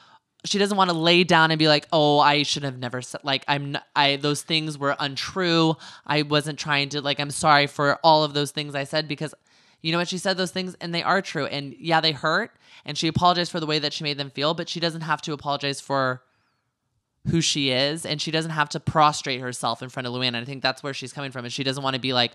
she 0.45 0.59
doesn't 0.59 0.77
want 0.77 0.91
to 0.91 0.97
lay 0.97 1.25
down 1.25 1.51
and 1.51 1.59
be 1.59 1.69
like, 1.69 1.87
"Oh, 1.93 2.19
I 2.19 2.43
should 2.43 2.65
have 2.65 2.79
never 2.79 3.03
said 3.03 3.23
like 3.25 3.45
I'm 3.49 3.77
I." 3.97 4.17
those 4.17 4.43
things 4.43 4.79
were 4.79 4.97
untrue. 4.99 5.77
I 6.07 6.23
wasn't 6.23 6.59
trying 6.59 6.91
to 6.91 7.01
like 7.01 7.19
I'm 7.19 7.31
sorry 7.31 7.67
for 7.67 7.99
all 8.05 8.25
of 8.25 8.35
those 8.35 8.51
things 8.51 8.75
I 8.75 8.85
said 8.85 9.09
because 9.09 9.35
you 9.81 9.93
know 9.93 9.99
what 9.99 10.09
she 10.09 10.19
said 10.19 10.37
those 10.37 10.51
things 10.51 10.77
and 10.81 10.95
they 10.95 11.03
are 11.03 11.23
true 11.23 11.47
and 11.47 11.75
yeah, 11.79 12.01
they 12.01 12.13
hurt 12.13 12.53
and 12.85 12.97
she 12.97 13.09
apologized 13.09 13.51
for 13.51 13.61
the 13.61 13.67
way 13.67 13.79
that 13.79 13.93
she 13.93 14.05
made 14.05 14.19
them 14.19 14.31
feel, 14.31 14.55
but 14.55 14.69
she 14.69 14.81
doesn't 14.81 15.03
have 15.03 15.23
to 15.23 15.33
apologize 15.33 15.81
for 15.81 16.23
who 17.29 17.41
she 17.41 17.71
is 17.71 18.05
and 18.05 18.21
she 18.21 18.31
doesn't 18.31 18.51
have 18.51 18.69
to 18.69 18.79
prostrate 18.79 19.41
herself 19.41 19.83
in 19.83 19.89
front 19.89 20.07
of 20.07 20.13
Luann. 20.13 20.29
And 20.29 20.37
I 20.37 20.45
think 20.45 20.63
that's 20.63 20.83
where 20.83 20.93
she's 20.93 21.13
coming 21.13 21.31
from. 21.31 21.45
And 21.45 21.53
she 21.53 21.65
doesn't 21.65 21.83
want 21.83 21.95
to 21.95 22.01
be 22.01 22.13
like, 22.13 22.33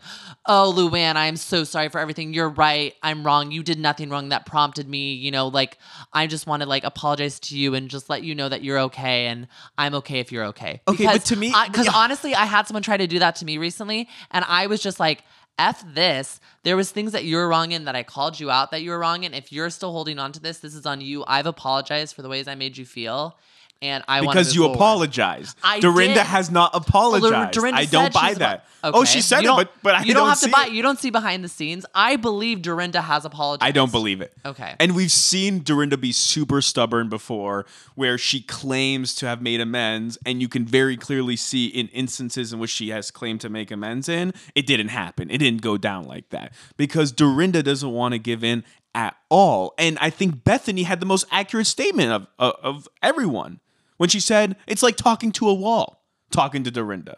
oh, 0.47 0.73
Luann, 0.75 1.15
I'm 1.15 1.38
so 1.38 1.63
sorry 1.63 1.89
for 1.89 1.99
everything. 1.99 2.34
You're 2.34 2.49
right. 2.49 2.95
I'm 3.04 3.23
wrong. 3.23 3.52
You 3.52 3.62
did 3.62 3.78
nothing 3.78 4.10
wrong 4.10 4.30
that 4.30 4.47
prompted 4.47 4.89
me. 4.89 5.13
You 5.13 5.30
know, 5.30 5.47
like, 5.47 5.78
I 6.12 6.25
just 6.25 6.47
want 6.47 6.63
to 6.63 6.69
like 6.69 6.84
apologize 6.84 7.39
to 7.41 7.58
you 7.58 7.75
and 7.75 7.88
just 7.88 8.10
let 8.10 8.23
you 8.23 8.34
know 8.34 8.49
that 8.49 8.63
you're 8.63 8.80
okay 8.80 9.28
and 9.28 9.47
I'm 9.78 9.93
okay 9.95 10.19
if 10.19 10.32
you're 10.32 10.45
okay. 10.45 10.82
Okay, 10.88 11.06
but 11.06 11.23
to 11.25 11.36
me- 11.36 11.54
because 11.67 11.86
yeah. 11.86 11.91
honestly, 11.93 12.34
I 12.34 12.45
had 12.45 12.67
someone 12.67 12.82
try 12.82 12.97
to 12.97 13.08
do 13.08 13.19
that 13.19 13.36
to 13.38 13.45
me 13.45 13.60
recently 13.60 14.10
and 14.32 14.43
I 14.47 14.67
was 14.67 14.82
just 14.82 14.99
like, 14.99 15.23
F 15.60 15.84
this. 15.93 16.39
There 16.63 16.78
was 16.78 16.89
things 16.89 17.12
that 17.12 17.25
you're 17.25 17.47
wrong 17.47 17.73
in 17.73 17.84
that 17.86 17.95
I 17.95 18.02
called 18.02 18.39
you 18.39 18.49
out 18.49 18.71
that 18.71 18.82
you 18.82 18.91
were 18.91 18.99
wrong 18.99 19.25
in. 19.25 19.34
If 19.34 19.52
you're 19.52 19.69
still 19.69 19.91
holding 19.91 20.17
on 20.17 20.32
to 20.32 20.39
this, 20.39 20.60
this 20.60 20.73
is 20.73 20.86
on 20.86 21.02
you. 21.02 21.25
I've 21.28 21.45
apologized 21.45 22.15
for 22.15 22.21
the 22.21 22.30
ways 22.30 22.47
I 22.47 22.56
made 22.56 22.78
you 22.78 22.86
feel. 22.86 23.38
And 23.81 24.03
I 24.09 24.19
because 24.19 24.53
you 24.55 24.65
apologized. 24.65 25.57
I 25.63 25.79
Dorinda 25.79 26.15
did. 26.15 26.25
has 26.25 26.51
not 26.51 26.73
Well, 26.73 26.81
apologized. 26.81 27.53
Dorinda 27.53 27.79
I 27.79 27.85
don't 27.85 28.13
buy 28.13 28.33
that. 28.33 28.65
apo- 28.83 28.99
Oh, 28.99 29.03
she 29.05 29.21
said 29.21 29.43
it, 29.45 29.47
but 29.47 29.71
but 29.81 29.95
I 29.95 29.99
you 30.01 30.07
don't, 30.13 30.23
don't, 30.23 30.27
have 30.29 30.37
see 30.37 30.47
to 30.47 30.51
buy. 30.51 30.65
it. 30.67 30.73
You 30.73 30.81
don't 30.81 30.99
see 30.99 31.09
behind 31.11 31.45
the 31.45 31.47
scenes. 31.47 31.85
I 31.95 32.17
believe 32.17 32.61
Dorinda 32.61 32.99
has 33.01 33.23
apologized. 33.23 33.65
I 33.67 33.71
don't 33.71 33.91
believe 33.91 34.19
it. 34.19 34.33
Okay. 34.45 34.75
And 34.79 34.95
we've 34.95 35.11
seen 35.11 35.59
Dorinda 35.63 35.95
be 35.97 36.11
super 36.11 36.61
stubborn 36.61 37.07
before, 37.07 37.65
where 37.95 38.17
she 38.17 38.41
claims 38.41 39.15
to 39.15 39.27
have 39.27 39.41
made 39.41 39.61
amends, 39.61 40.17
and 40.25 40.41
you 40.41 40.49
can 40.49 40.65
very 40.65 40.97
clearly 40.97 41.37
see 41.37 41.67
in 41.67 41.87
instances 41.89 42.51
in 42.51 42.59
which 42.59 42.71
she 42.71 42.89
has 42.89 43.11
claimed 43.11 43.39
to 43.41 43.49
make 43.49 43.71
amends 43.71 44.09
in, 44.09 44.33
it 44.55 44.65
didn't 44.67 44.89
happen. 44.89 45.31
It 45.31 45.37
didn't 45.37 45.61
go 45.61 45.77
down 45.77 46.03
like 46.05 46.29
that 46.31 46.53
because 46.75 47.13
Dorinda 47.13 47.63
doesn't 47.63 47.91
want 47.91 48.11
to 48.13 48.19
give 48.19 48.43
in 48.43 48.65
at 48.93 49.15
all. 49.29 49.73
And 49.77 49.97
I 50.01 50.09
think 50.09 50.43
Bethenny 50.43 50.83
had 50.83 50.99
the 50.99 51.05
most 51.05 51.25
accurate 51.31 51.67
statement 51.67 52.11
of 52.11 52.27
of, 52.39 52.55
of 52.61 52.87
everyone 53.01 53.61
when 53.99 54.09
she 54.09 54.19
said 54.19 54.55
it's 54.65 54.81
like 54.81 54.95
talking 54.97 55.31
to 55.33 55.47
a 55.47 55.53
wall, 55.53 56.03
talking 56.31 56.63
to 56.63 56.71
Dorinda. 56.71 57.17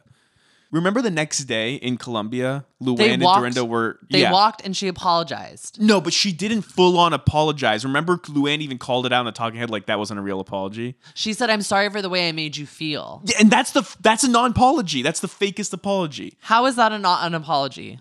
Remember 0.74 1.02
the 1.02 1.12
next 1.12 1.40
day 1.46 1.76
in 1.76 1.98
Colombia, 1.98 2.66
Luann 2.82 3.10
and 3.16 3.22
walked- 3.22 3.40
Dorinda 3.40 3.66
were 3.66 4.00
They 4.10 4.22
yeah. 4.22 4.32
walked 4.32 4.66
and 4.66 4.76
she 4.76 4.88
apologized. 4.88 5.82
No, 5.82 6.00
but 6.00 6.14
she 6.14 6.32
didn't 6.32 6.62
full 6.62 6.98
on 6.98 7.12
apologize. 7.12 7.84
Remember, 7.84 8.16
Luann 8.18 8.62
even 8.62 8.78
called 8.78 9.06
it 9.06 9.12
out 9.12 9.20
in 9.20 9.26
the 9.26 9.34
talking 9.34 9.60
head 9.60 9.70
like 9.70 9.88
that 9.88 10.00
wasn't 10.00 10.20
a 10.20 10.24
real 10.24 10.40
apology. 10.40 10.96
She 11.14 11.34
said, 11.34 11.50
"I'm 11.50 11.62
sorry 11.62 11.90
for 11.90 12.02
the 12.02 12.08
way 12.10 12.30
I 12.30 12.32
made 12.32 12.56
you 12.56 12.66
feel." 12.66 13.22
Yeah, 13.26 13.36
and 13.42 13.52
that's 13.52 13.72
the 13.72 13.84
that's 14.00 14.24
a 14.24 14.30
non 14.30 14.52
apology. 14.52 15.02
That's 15.02 15.20
the 15.20 15.28
fakest 15.28 15.74
apology 15.74 16.38
How 16.40 16.66
is 16.68 16.78
that 16.78 16.92
an, 16.94 17.04
an 17.06 17.34
apology? 17.36 18.00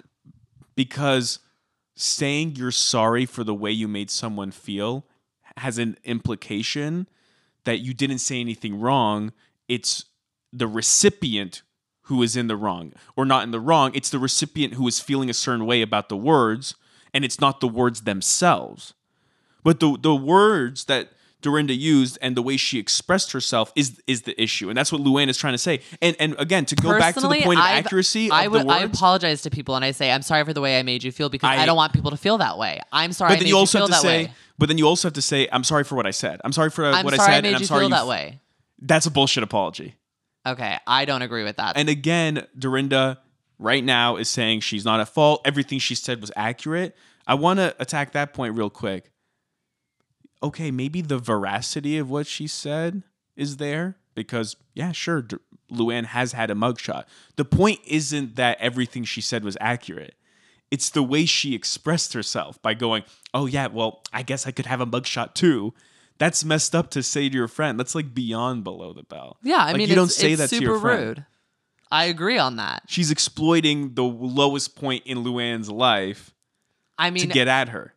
because 0.76 1.40
saying 1.96 2.54
you're 2.56 2.70
sorry 2.70 3.26
for 3.26 3.44
the 3.44 3.54
way 3.54 3.70
you 3.70 3.88
made 3.88 4.10
someone 4.10 4.50
feel 4.50 5.04
has 5.56 5.76
an 5.76 5.98
implication 6.04 7.08
that 7.64 7.80
you 7.80 7.94
didn't 7.94 8.18
say 8.18 8.40
anything 8.40 8.80
wrong. 8.80 9.32
It's 9.68 10.06
the 10.52 10.66
recipient 10.66 11.62
who 12.02 12.22
is 12.22 12.36
in 12.36 12.48
the 12.48 12.56
wrong, 12.56 12.92
or 13.16 13.24
not 13.24 13.44
in 13.44 13.52
the 13.52 13.60
wrong. 13.60 13.92
It's 13.94 14.10
the 14.10 14.18
recipient 14.18 14.74
who 14.74 14.86
is 14.88 14.98
feeling 14.98 15.30
a 15.30 15.34
certain 15.34 15.64
way 15.64 15.80
about 15.80 16.08
the 16.08 16.16
words, 16.16 16.74
and 17.14 17.24
it's 17.24 17.40
not 17.40 17.60
the 17.60 17.68
words 17.68 18.02
themselves. 18.02 18.94
But 19.62 19.80
the 19.80 19.96
the 20.00 20.14
words 20.14 20.86
that 20.86 21.12
Dorinda 21.42 21.72
used 21.74 22.18
and 22.20 22.36
the 22.36 22.42
way 22.42 22.56
she 22.56 22.78
expressed 22.78 23.32
herself 23.32 23.72
is 23.74 24.00
is 24.06 24.22
the 24.22 24.40
issue, 24.40 24.68
and 24.68 24.76
that's 24.76 24.92
what 24.92 25.00
Luann 25.02 25.28
is 25.28 25.38
trying 25.38 25.54
to 25.54 25.58
say. 25.58 25.80
And 26.02 26.14
and 26.20 26.34
again, 26.38 26.64
to 26.66 26.76
go 26.76 26.98
back 26.98 27.14
to 27.14 27.20
the 27.22 27.28
point 27.28 27.58
of 27.58 27.64
I've- 27.64 27.78
accuracy 27.86 28.30
I 28.30 28.44
of 28.44 28.52
would. 28.52 28.66
the 28.66 28.72
I 28.72 28.80
apologize 28.80 29.42
to 29.42 29.50
people 29.50 29.76
and 29.76 29.84
I 29.84 29.92
say, 29.92 30.10
"I'm 30.12 30.22
sorry 30.22 30.44
for 30.44 30.52
the 30.52 30.60
way 30.60 30.78
I 30.78 30.82
made 30.82 31.02
you 31.02 31.12
feel," 31.12 31.28
because 31.28 31.48
I, 31.48 31.62
I- 31.62 31.66
don't 31.66 31.76
want 31.76 31.92
people 31.92 32.10
to 32.10 32.16
feel 32.16 32.38
that 32.38 32.58
way. 32.58 32.80
I'm 32.92 33.12
sorry. 33.12 33.30
But 33.32 33.38
then 33.40 33.48
you 33.48 33.56
also 33.56 33.78
feel 33.78 33.88
have 33.88 33.96
to 33.96 34.02
say. 34.02 34.24
way. 34.26 34.32
But 34.58 34.68
then 34.68 34.76
you 34.78 34.86
also 34.86 35.08
have 35.08 35.14
to 35.14 35.22
say, 35.22 35.48
"I'm 35.52 35.64
sorry 35.64 35.84
for 35.84 35.94
what 35.94 36.06
I 36.06 36.10
said. 36.10 36.40
I'm 36.44 36.52
sorry 36.52 36.70
for 36.70 36.84
uh, 36.84 36.92
I'm 36.92 37.04
what 37.04 37.14
sorry 37.14 37.28
I 37.28 37.32
I 37.32 37.34
said, 37.36 37.42
made 37.44 37.48
and 37.48 37.56
I'm 37.56 37.60
you 37.62 37.66
sorry 37.66 37.80
feel 37.80 37.88
you 37.88 37.94
that 37.94 38.06
way. 38.06 38.40
That's 38.82 39.06
a 39.06 39.10
bullshit 39.10 39.42
apology. 39.42 39.94
Okay, 40.46 40.76
I 40.86 41.04
don't 41.04 41.22
agree 41.22 41.44
with 41.44 41.56
that. 41.56 41.76
And 41.76 41.88
again, 41.88 42.46
Dorinda 42.58 43.18
right 43.58 43.84
now 43.84 44.16
is 44.16 44.28
saying 44.28 44.60
she's 44.60 44.84
not 44.84 45.00
at 45.00 45.08
fault. 45.08 45.42
Everything 45.44 45.78
she 45.78 45.94
said 45.94 46.20
was 46.20 46.30
accurate. 46.34 46.96
I 47.26 47.34
want 47.34 47.58
to 47.58 47.74
attack 47.78 48.12
that 48.12 48.32
point 48.32 48.56
real 48.56 48.70
quick. 48.70 49.10
Okay, 50.42 50.70
maybe 50.70 51.02
the 51.02 51.18
veracity 51.18 51.98
of 51.98 52.08
what 52.10 52.26
she 52.26 52.46
said 52.46 53.02
is 53.36 53.58
there 53.58 53.96
because, 54.14 54.56
yeah, 54.74 54.92
sure, 54.92 55.22
D- 55.22 55.36
Luann 55.70 56.06
has 56.06 56.32
had 56.32 56.50
a 56.50 56.54
mugshot. 56.54 57.04
The 57.36 57.44
point 57.44 57.80
isn't 57.86 58.36
that 58.36 58.56
everything 58.60 59.04
she 59.04 59.20
said 59.20 59.44
was 59.44 59.56
accurate. 59.60 60.14
It's 60.70 60.88
the 60.90 61.02
way 61.02 61.26
she 61.26 61.54
expressed 61.54 62.12
herself 62.14 62.60
by 62.62 62.74
going, 62.74 63.02
"Oh 63.34 63.46
yeah, 63.46 63.66
well, 63.66 64.02
I 64.12 64.22
guess 64.22 64.46
I 64.46 64.50
could 64.52 64.66
have 64.66 64.80
a 64.80 64.86
mugshot 64.86 65.34
too." 65.34 65.74
That's 66.18 66.44
messed 66.44 66.74
up 66.74 66.90
to 66.90 67.02
say 67.02 67.28
to 67.28 67.34
your 67.34 67.48
friend. 67.48 67.78
That's 67.78 67.94
like 67.94 68.14
beyond 68.14 68.62
below 68.62 68.92
the 68.92 69.02
belt. 69.02 69.38
yeah, 69.42 69.56
I 69.58 69.66
Like, 69.68 69.76
mean, 69.76 69.88
you 69.88 69.94
don't 69.94 70.10
say 70.10 70.32
it's 70.32 70.40
that 70.42 70.50
super 70.50 70.60
to 70.60 70.64
your 70.72 70.80
friend 70.80 71.06
rude. 71.08 71.26
I 71.90 72.04
agree 72.04 72.38
on 72.38 72.56
that. 72.56 72.84
she's 72.86 73.10
exploiting 73.10 73.94
the 73.94 74.04
lowest 74.04 74.76
point 74.76 75.02
in 75.06 75.24
Luann's 75.24 75.68
life 75.70 76.32
I 76.98 77.10
mean, 77.10 77.22
to 77.22 77.26
get 77.26 77.48
at 77.48 77.70
her. 77.70 77.94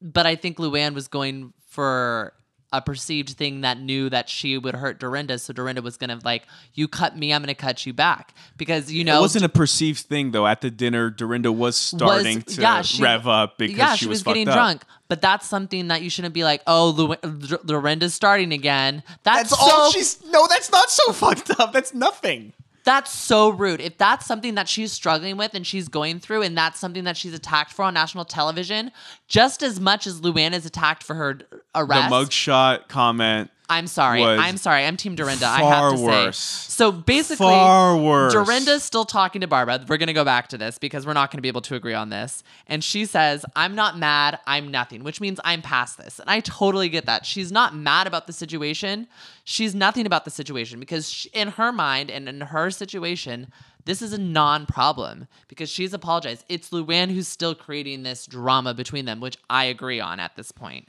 but 0.00 0.24
I 0.26 0.36
think 0.36 0.56
Luann 0.58 0.94
was 0.94 1.06
going 1.08 1.52
for 1.76 2.32
a 2.72 2.80
perceived 2.80 3.30
thing 3.30 3.60
that 3.60 3.78
knew 3.78 4.08
that 4.10 4.28
she 4.30 4.56
would 4.56 4.74
hurt 4.74 4.98
Dorinda, 4.98 5.38
so 5.38 5.52
Dorinda 5.52 5.82
was 5.82 5.98
gonna 5.98 6.18
like, 6.24 6.42
"You 6.74 6.88
cut 6.88 7.16
me, 7.16 7.32
I'm 7.32 7.42
gonna 7.42 7.54
cut 7.54 7.84
you 7.84 7.92
back," 7.92 8.34
because 8.56 8.90
you 8.90 9.04
know 9.04 9.18
it 9.18 9.20
wasn't 9.20 9.44
a 9.44 9.48
perceived 9.50 10.00
thing 10.00 10.30
though. 10.32 10.46
At 10.46 10.62
the 10.62 10.70
dinner, 10.70 11.10
Dorinda 11.10 11.52
was 11.52 11.76
starting 11.76 12.40
to 12.42 12.60
yeah, 12.60 12.80
she- 12.82 13.02
rev 13.02 13.28
up 13.28 13.58
because 13.58 13.76
yeah, 13.76 13.94
she, 13.94 14.08
was, 14.08 14.22
fucked 14.22 14.34
getting 14.34 14.48
up. 14.48 14.54
drunk. 14.54 14.84
But 15.08 15.20
that's 15.20 15.46
something 15.46 15.88
that 15.88 16.00
you 16.02 16.08
shouldn't 16.10 16.34
be 16.34 16.44
like, 16.44 16.62
"Oh, 16.66 16.88
Lu- 16.88 17.58
Dorinda's 17.64 18.14
starting 18.14 18.52
again." 18.52 19.02
That's, 19.22 19.50
That's 19.50 19.60
so 19.60 19.70
all 19.70 19.90
she's. 19.92 20.24
No, 20.24 20.46
that's 20.48 20.72
not 20.72 20.90
so 20.90 21.12
fucked 21.22 21.60
up. 21.60 21.72
That's 21.72 21.92
nothing. 21.94 22.52
That's 22.86 23.10
so 23.10 23.48
rude. 23.48 23.80
If 23.80 23.98
that's 23.98 24.24
something 24.26 24.54
that 24.54 24.68
she's 24.68 24.92
struggling 24.92 25.36
with 25.36 25.54
and 25.54 25.66
she's 25.66 25.88
going 25.88 26.20
through, 26.20 26.42
and 26.42 26.56
that's 26.56 26.78
something 26.78 27.02
that 27.02 27.16
she's 27.16 27.34
attacked 27.34 27.72
for 27.72 27.82
on 27.82 27.94
national 27.94 28.24
television, 28.24 28.92
just 29.26 29.64
as 29.64 29.80
much 29.80 30.06
as 30.06 30.20
Luann 30.20 30.52
is 30.52 30.64
attacked 30.64 31.02
for 31.02 31.14
her 31.14 31.40
arrest. 31.74 32.10
The 32.10 32.14
mugshot 32.14 32.86
comment. 32.86 33.50
I'm 33.68 33.86
sorry. 33.86 34.22
I'm 34.22 34.56
sorry. 34.56 34.84
I'm 34.84 34.96
Team 34.96 35.14
Dorinda. 35.14 35.46
I 35.46 35.62
have 35.62 35.94
to 35.94 36.00
worse. 36.00 36.38
say. 36.38 36.70
So 36.70 36.92
basically, 36.92 37.46
Far 37.46 37.96
worse. 37.96 38.32
Dorinda's 38.32 38.82
still 38.82 39.04
talking 39.04 39.40
to 39.40 39.46
Barbara. 39.46 39.84
We're 39.88 39.96
going 39.96 40.06
to 40.08 40.12
go 40.12 40.24
back 40.24 40.48
to 40.48 40.58
this 40.58 40.78
because 40.78 41.06
we're 41.06 41.14
not 41.14 41.30
going 41.30 41.38
to 41.38 41.42
be 41.42 41.48
able 41.48 41.62
to 41.62 41.74
agree 41.74 41.94
on 41.94 42.10
this. 42.10 42.42
And 42.66 42.82
she 42.84 43.04
says, 43.04 43.44
I'm 43.56 43.74
not 43.74 43.98
mad. 43.98 44.38
I'm 44.46 44.70
nothing, 44.70 45.02
which 45.04 45.20
means 45.20 45.40
I'm 45.44 45.62
past 45.62 45.98
this. 45.98 46.18
And 46.18 46.30
I 46.30 46.40
totally 46.40 46.88
get 46.88 47.06
that. 47.06 47.26
She's 47.26 47.50
not 47.50 47.74
mad 47.74 48.06
about 48.06 48.26
the 48.26 48.32
situation. 48.32 49.08
She's 49.44 49.74
nothing 49.74 50.06
about 50.06 50.24
the 50.24 50.30
situation 50.30 50.78
because 50.80 51.08
she, 51.08 51.28
in 51.30 51.48
her 51.48 51.72
mind 51.72 52.10
and 52.10 52.28
in 52.28 52.40
her 52.42 52.70
situation, 52.70 53.48
this 53.86 54.02
is 54.02 54.12
a 54.12 54.18
non 54.18 54.66
problem 54.66 55.28
because 55.48 55.70
she's 55.70 55.94
apologized. 55.94 56.44
It's 56.48 56.70
Luann 56.70 57.10
who's 57.12 57.28
still 57.28 57.54
creating 57.54 58.02
this 58.02 58.26
drama 58.26 58.74
between 58.74 59.06
them, 59.06 59.20
which 59.20 59.38
I 59.48 59.64
agree 59.64 60.00
on 60.00 60.20
at 60.20 60.36
this 60.36 60.52
point. 60.52 60.88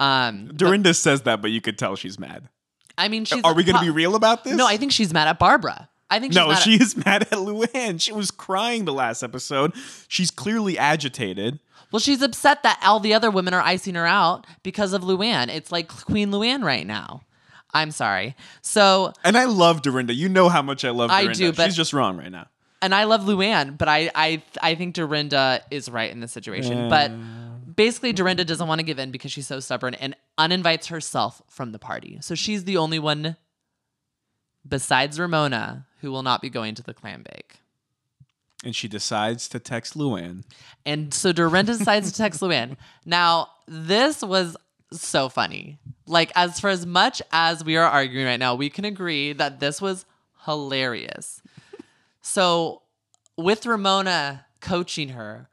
Um, 0.00 0.48
Dorinda 0.54 0.94
says 0.94 1.22
that, 1.22 1.40
but 1.42 1.50
you 1.50 1.60
could 1.60 1.78
tell 1.78 1.96
she's 1.96 2.18
mad. 2.18 2.48
I 2.98 3.08
mean, 3.08 3.24
she's. 3.24 3.42
Are 3.44 3.54
we 3.54 3.64
going 3.64 3.76
to 3.78 3.84
be 3.84 3.90
real 3.90 4.14
about 4.14 4.44
this? 4.44 4.54
No, 4.56 4.66
I 4.66 4.76
think 4.76 4.92
she's 4.92 5.12
mad 5.12 5.28
at 5.28 5.38
Barbara. 5.38 5.88
I 6.10 6.20
think 6.20 6.32
she's 6.32 6.36
No, 6.38 6.48
mad 6.48 6.58
she 6.58 6.74
at, 6.74 6.80
is 6.80 6.96
mad 7.04 7.22
at 7.22 7.30
Luann. 7.38 8.00
She 8.00 8.12
was 8.12 8.30
crying 8.30 8.84
the 8.84 8.92
last 8.92 9.22
episode. 9.22 9.72
She's 10.06 10.30
clearly 10.30 10.78
agitated. 10.78 11.58
well, 11.90 11.98
she's 12.00 12.22
upset 12.22 12.62
that 12.62 12.78
all 12.84 13.00
the 13.00 13.14
other 13.14 13.30
women 13.30 13.54
are 13.54 13.62
icing 13.62 13.94
her 13.94 14.06
out 14.06 14.46
because 14.62 14.92
of 14.92 15.02
Luann. 15.02 15.48
It's 15.48 15.72
like 15.72 15.88
Queen 15.88 16.30
Luann 16.30 16.62
right 16.62 16.86
now. 16.86 17.22
I'm 17.72 17.90
sorry. 17.90 18.36
So, 18.62 19.12
And 19.24 19.36
I 19.36 19.46
love 19.46 19.82
Dorinda. 19.82 20.14
You 20.14 20.28
know 20.28 20.48
how 20.48 20.62
much 20.62 20.84
I 20.84 20.90
love 20.90 21.10
I 21.10 21.22
Dorinda. 21.22 21.38
do, 21.38 21.52
but- 21.52 21.64
she's 21.66 21.76
just 21.76 21.92
wrong 21.92 22.16
right 22.16 22.30
now. 22.30 22.46
and 22.82 22.94
I 22.94 23.04
love 23.04 23.22
Luann, 23.22 23.76
but 23.78 23.88
I 23.88 24.10
I 24.14 24.42
I 24.62 24.74
think 24.76 24.94
Dorinda 24.94 25.62
is 25.72 25.88
right 25.88 26.12
in 26.12 26.20
this 26.20 26.30
situation. 26.32 26.88
But 26.90 27.10
basically, 27.74 28.12
Dorinda 28.12 28.44
doesn't 28.44 28.66
want 28.66 28.78
to 28.78 28.84
give 28.84 28.98
in 28.98 29.10
because 29.10 29.32
she's 29.32 29.46
so 29.46 29.60
stubborn 29.60 29.94
and 29.94 30.16
uninvites 30.38 30.88
herself 30.88 31.42
from 31.48 31.72
the 31.72 31.78
party. 31.78 32.18
So 32.20 32.34
she's 32.34 32.64
the 32.64 32.76
only 32.76 32.98
one 32.98 33.36
besides 34.66 35.18
Ramona 35.18 35.86
who 36.00 36.10
will 36.10 36.22
not 36.22 36.42
be 36.42 36.50
going 36.50 36.74
to 36.74 36.82
the 36.82 36.94
clam 36.94 37.22
bake. 37.22 37.60
And 38.64 38.74
she 38.74 38.88
decides 38.88 39.48
to 39.48 39.58
text 39.58 39.96
Luann. 39.96 40.44
And 40.86 41.12
so 41.12 41.32
Dorinda 41.32 41.76
decides 41.76 42.10
to 42.10 42.16
text 42.16 42.40
Luann. 42.40 42.76
Now, 43.04 43.48
this 43.66 44.22
was 44.22 44.56
so 44.92 45.28
funny. 45.28 45.78
Like, 46.06 46.32
as 46.34 46.60
for 46.60 46.70
as 46.70 46.86
much 46.86 47.20
as 47.32 47.64
we 47.64 47.76
are 47.76 47.84
arguing 47.84 48.26
right 48.26 48.38
now, 48.38 48.54
we 48.54 48.70
can 48.70 48.84
agree 48.84 49.32
that 49.34 49.60
this 49.60 49.82
was 49.82 50.06
hilarious. 50.44 51.42
So, 52.22 52.82
with 53.36 53.66
Ramona 53.66 54.46
coaching 54.60 55.10
her, 55.10 55.48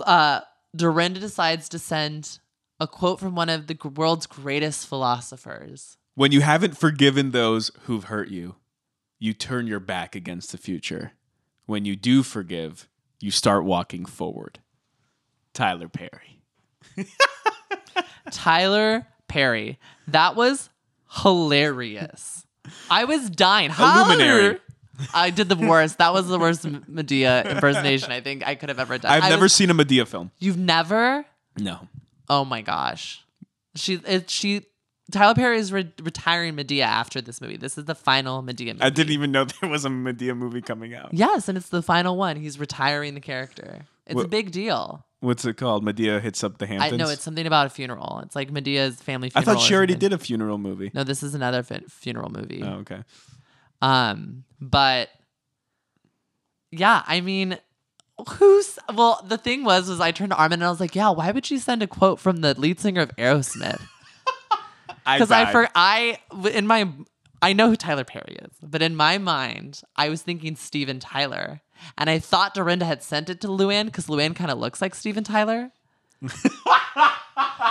uh, 0.00 0.40
Dorinda 0.74 1.20
decides 1.20 1.68
to 1.70 1.78
send 1.78 2.38
a 2.80 2.86
quote 2.86 3.20
from 3.20 3.34
one 3.34 3.48
of 3.48 3.66
the 3.66 3.76
world's 3.94 4.26
greatest 4.26 4.86
philosophers. 4.86 5.96
When 6.14 6.32
you 6.32 6.40
haven't 6.40 6.76
forgiven 6.76 7.30
those 7.30 7.70
who've 7.82 8.04
hurt 8.04 8.28
you, 8.28 8.56
you 9.18 9.32
turn 9.32 9.66
your 9.66 9.80
back 9.80 10.14
against 10.14 10.50
the 10.52 10.58
future. 10.58 11.12
When 11.66 11.84
you 11.84 11.94
do 11.96 12.22
forgive, 12.22 12.88
you 13.20 13.30
start 13.30 13.64
walking 13.64 14.04
forward. 14.04 14.58
Tyler 15.54 15.88
Perry. 15.88 16.42
Tyler 18.30 19.06
Perry. 19.28 19.78
That 20.08 20.34
was 20.34 20.70
hilarious. 21.22 22.46
I 22.90 23.04
was 23.04 23.30
dying. 23.30 23.70
luminary. 23.78 24.42
Holler. 24.42 24.58
I 25.14 25.30
did 25.30 25.48
the 25.48 25.56
worst. 25.56 25.98
That 25.98 26.12
was 26.12 26.28
the 26.28 26.38
worst 26.38 26.64
Madea 26.64 27.48
impersonation 27.50 28.12
I 28.12 28.20
think 28.20 28.46
I 28.46 28.54
could 28.54 28.68
have 28.68 28.78
ever 28.78 28.98
done. 28.98 29.10
I've 29.10 29.24
I 29.24 29.28
never 29.30 29.42
was- 29.44 29.52
seen 29.52 29.70
a 29.70 29.74
Madea 29.74 30.06
film. 30.06 30.30
You've 30.38 30.58
never? 30.58 31.24
No. 31.58 31.88
Oh 32.28 32.44
my 32.44 32.62
gosh. 32.62 33.24
She 33.74 33.94
it, 34.06 34.30
she 34.30 34.62
Tyler 35.10 35.34
Perry 35.34 35.58
is 35.58 35.72
re- 35.72 35.92
retiring 36.02 36.54
Madea 36.56 36.84
after 36.84 37.20
this 37.20 37.40
movie. 37.40 37.56
This 37.56 37.76
is 37.76 37.84
the 37.84 37.94
final 37.94 38.42
Madea 38.42 38.68
movie. 38.68 38.80
I 38.82 38.90
didn't 38.90 39.12
even 39.12 39.32
know 39.32 39.44
there 39.60 39.68
was 39.68 39.84
a 39.84 39.88
Madea 39.88 40.36
movie 40.36 40.62
coming 40.62 40.94
out. 40.94 41.10
Yes, 41.12 41.48
and 41.48 41.58
it's 41.58 41.68
the 41.68 41.82
final 41.82 42.16
one. 42.16 42.36
He's 42.36 42.58
retiring 42.58 43.14
the 43.14 43.20
character. 43.20 43.82
It's 44.06 44.22
a 44.22 44.28
big 44.28 44.50
deal. 44.52 45.04
What's 45.20 45.44
it 45.44 45.56
called? 45.56 45.84
Madea 45.84 46.20
hits 46.20 46.42
up 46.42 46.58
the 46.58 46.64
I 46.64 46.68
Hamptons. 46.68 46.98
know 46.98 47.08
it's 47.08 47.22
something 47.22 47.46
about 47.46 47.66
a 47.66 47.70
funeral. 47.70 48.20
It's 48.24 48.34
like 48.34 48.50
Madea's 48.50 49.00
family 49.00 49.30
I 49.34 49.42
thought 49.42 49.60
she 49.60 49.74
already 49.74 49.94
did 49.94 50.12
a 50.12 50.18
funeral 50.18 50.58
movie. 50.58 50.90
No, 50.94 51.04
this 51.04 51.22
is 51.22 51.34
another 51.36 51.62
fin- 51.62 51.84
funeral 51.88 52.28
movie. 52.30 52.62
Oh, 52.64 52.78
okay. 52.80 53.02
Um, 53.82 54.44
but 54.60 55.10
yeah, 56.70 57.02
I 57.06 57.20
mean, 57.20 57.58
who's 58.38 58.78
well? 58.94 59.24
The 59.28 59.36
thing 59.36 59.64
was, 59.64 59.88
was 59.88 60.00
I 60.00 60.12
turned 60.12 60.30
to 60.30 60.36
Armin 60.36 60.60
and 60.60 60.64
I 60.64 60.70
was 60.70 60.80
like, 60.80 60.94
yeah, 60.94 61.10
why 61.10 61.30
would 61.30 61.44
she 61.44 61.58
send 61.58 61.82
a 61.82 61.86
quote 61.86 62.18
from 62.18 62.38
the 62.38 62.58
lead 62.58 62.80
singer 62.80 63.02
of 63.02 63.14
Aerosmith? 63.16 63.80
Because 65.04 65.30
I, 65.30 65.44
vibed. 65.44 65.52
for 65.52 65.68
I 65.74 66.18
in 66.54 66.66
my 66.66 66.88
I 67.42 67.52
know 67.52 67.68
who 67.68 67.76
Tyler 67.76 68.04
Perry 68.04 68.38
is, 68.40 68.52
but 68.62 68.82
in 68.82 68.94
my 68.94 69.18
mind, 69.18 69.82
I 69.96 70.08
was 70.08 70.22
thinking 70.22 70.54
Steven 70.54 71.00
Tyler, 71.00 71.60
and 71.98 72.08
I 72.08 72.20
thought 72.20 72.54
Dorinda 72.54 72.84
had 72.84 73.02
sent 73.02 73.28
it 73.28 73.40
to 73.40 73.48
Luann 73.48 73.86
because 73.86 74.06
Luann 74.06 74.36
kind 74.36 74.50
of 74.50 74.58
looks 74.58 74.80
like 74.80 74.94
Steven 74.94 75.24
Tyler. 75.24 75.72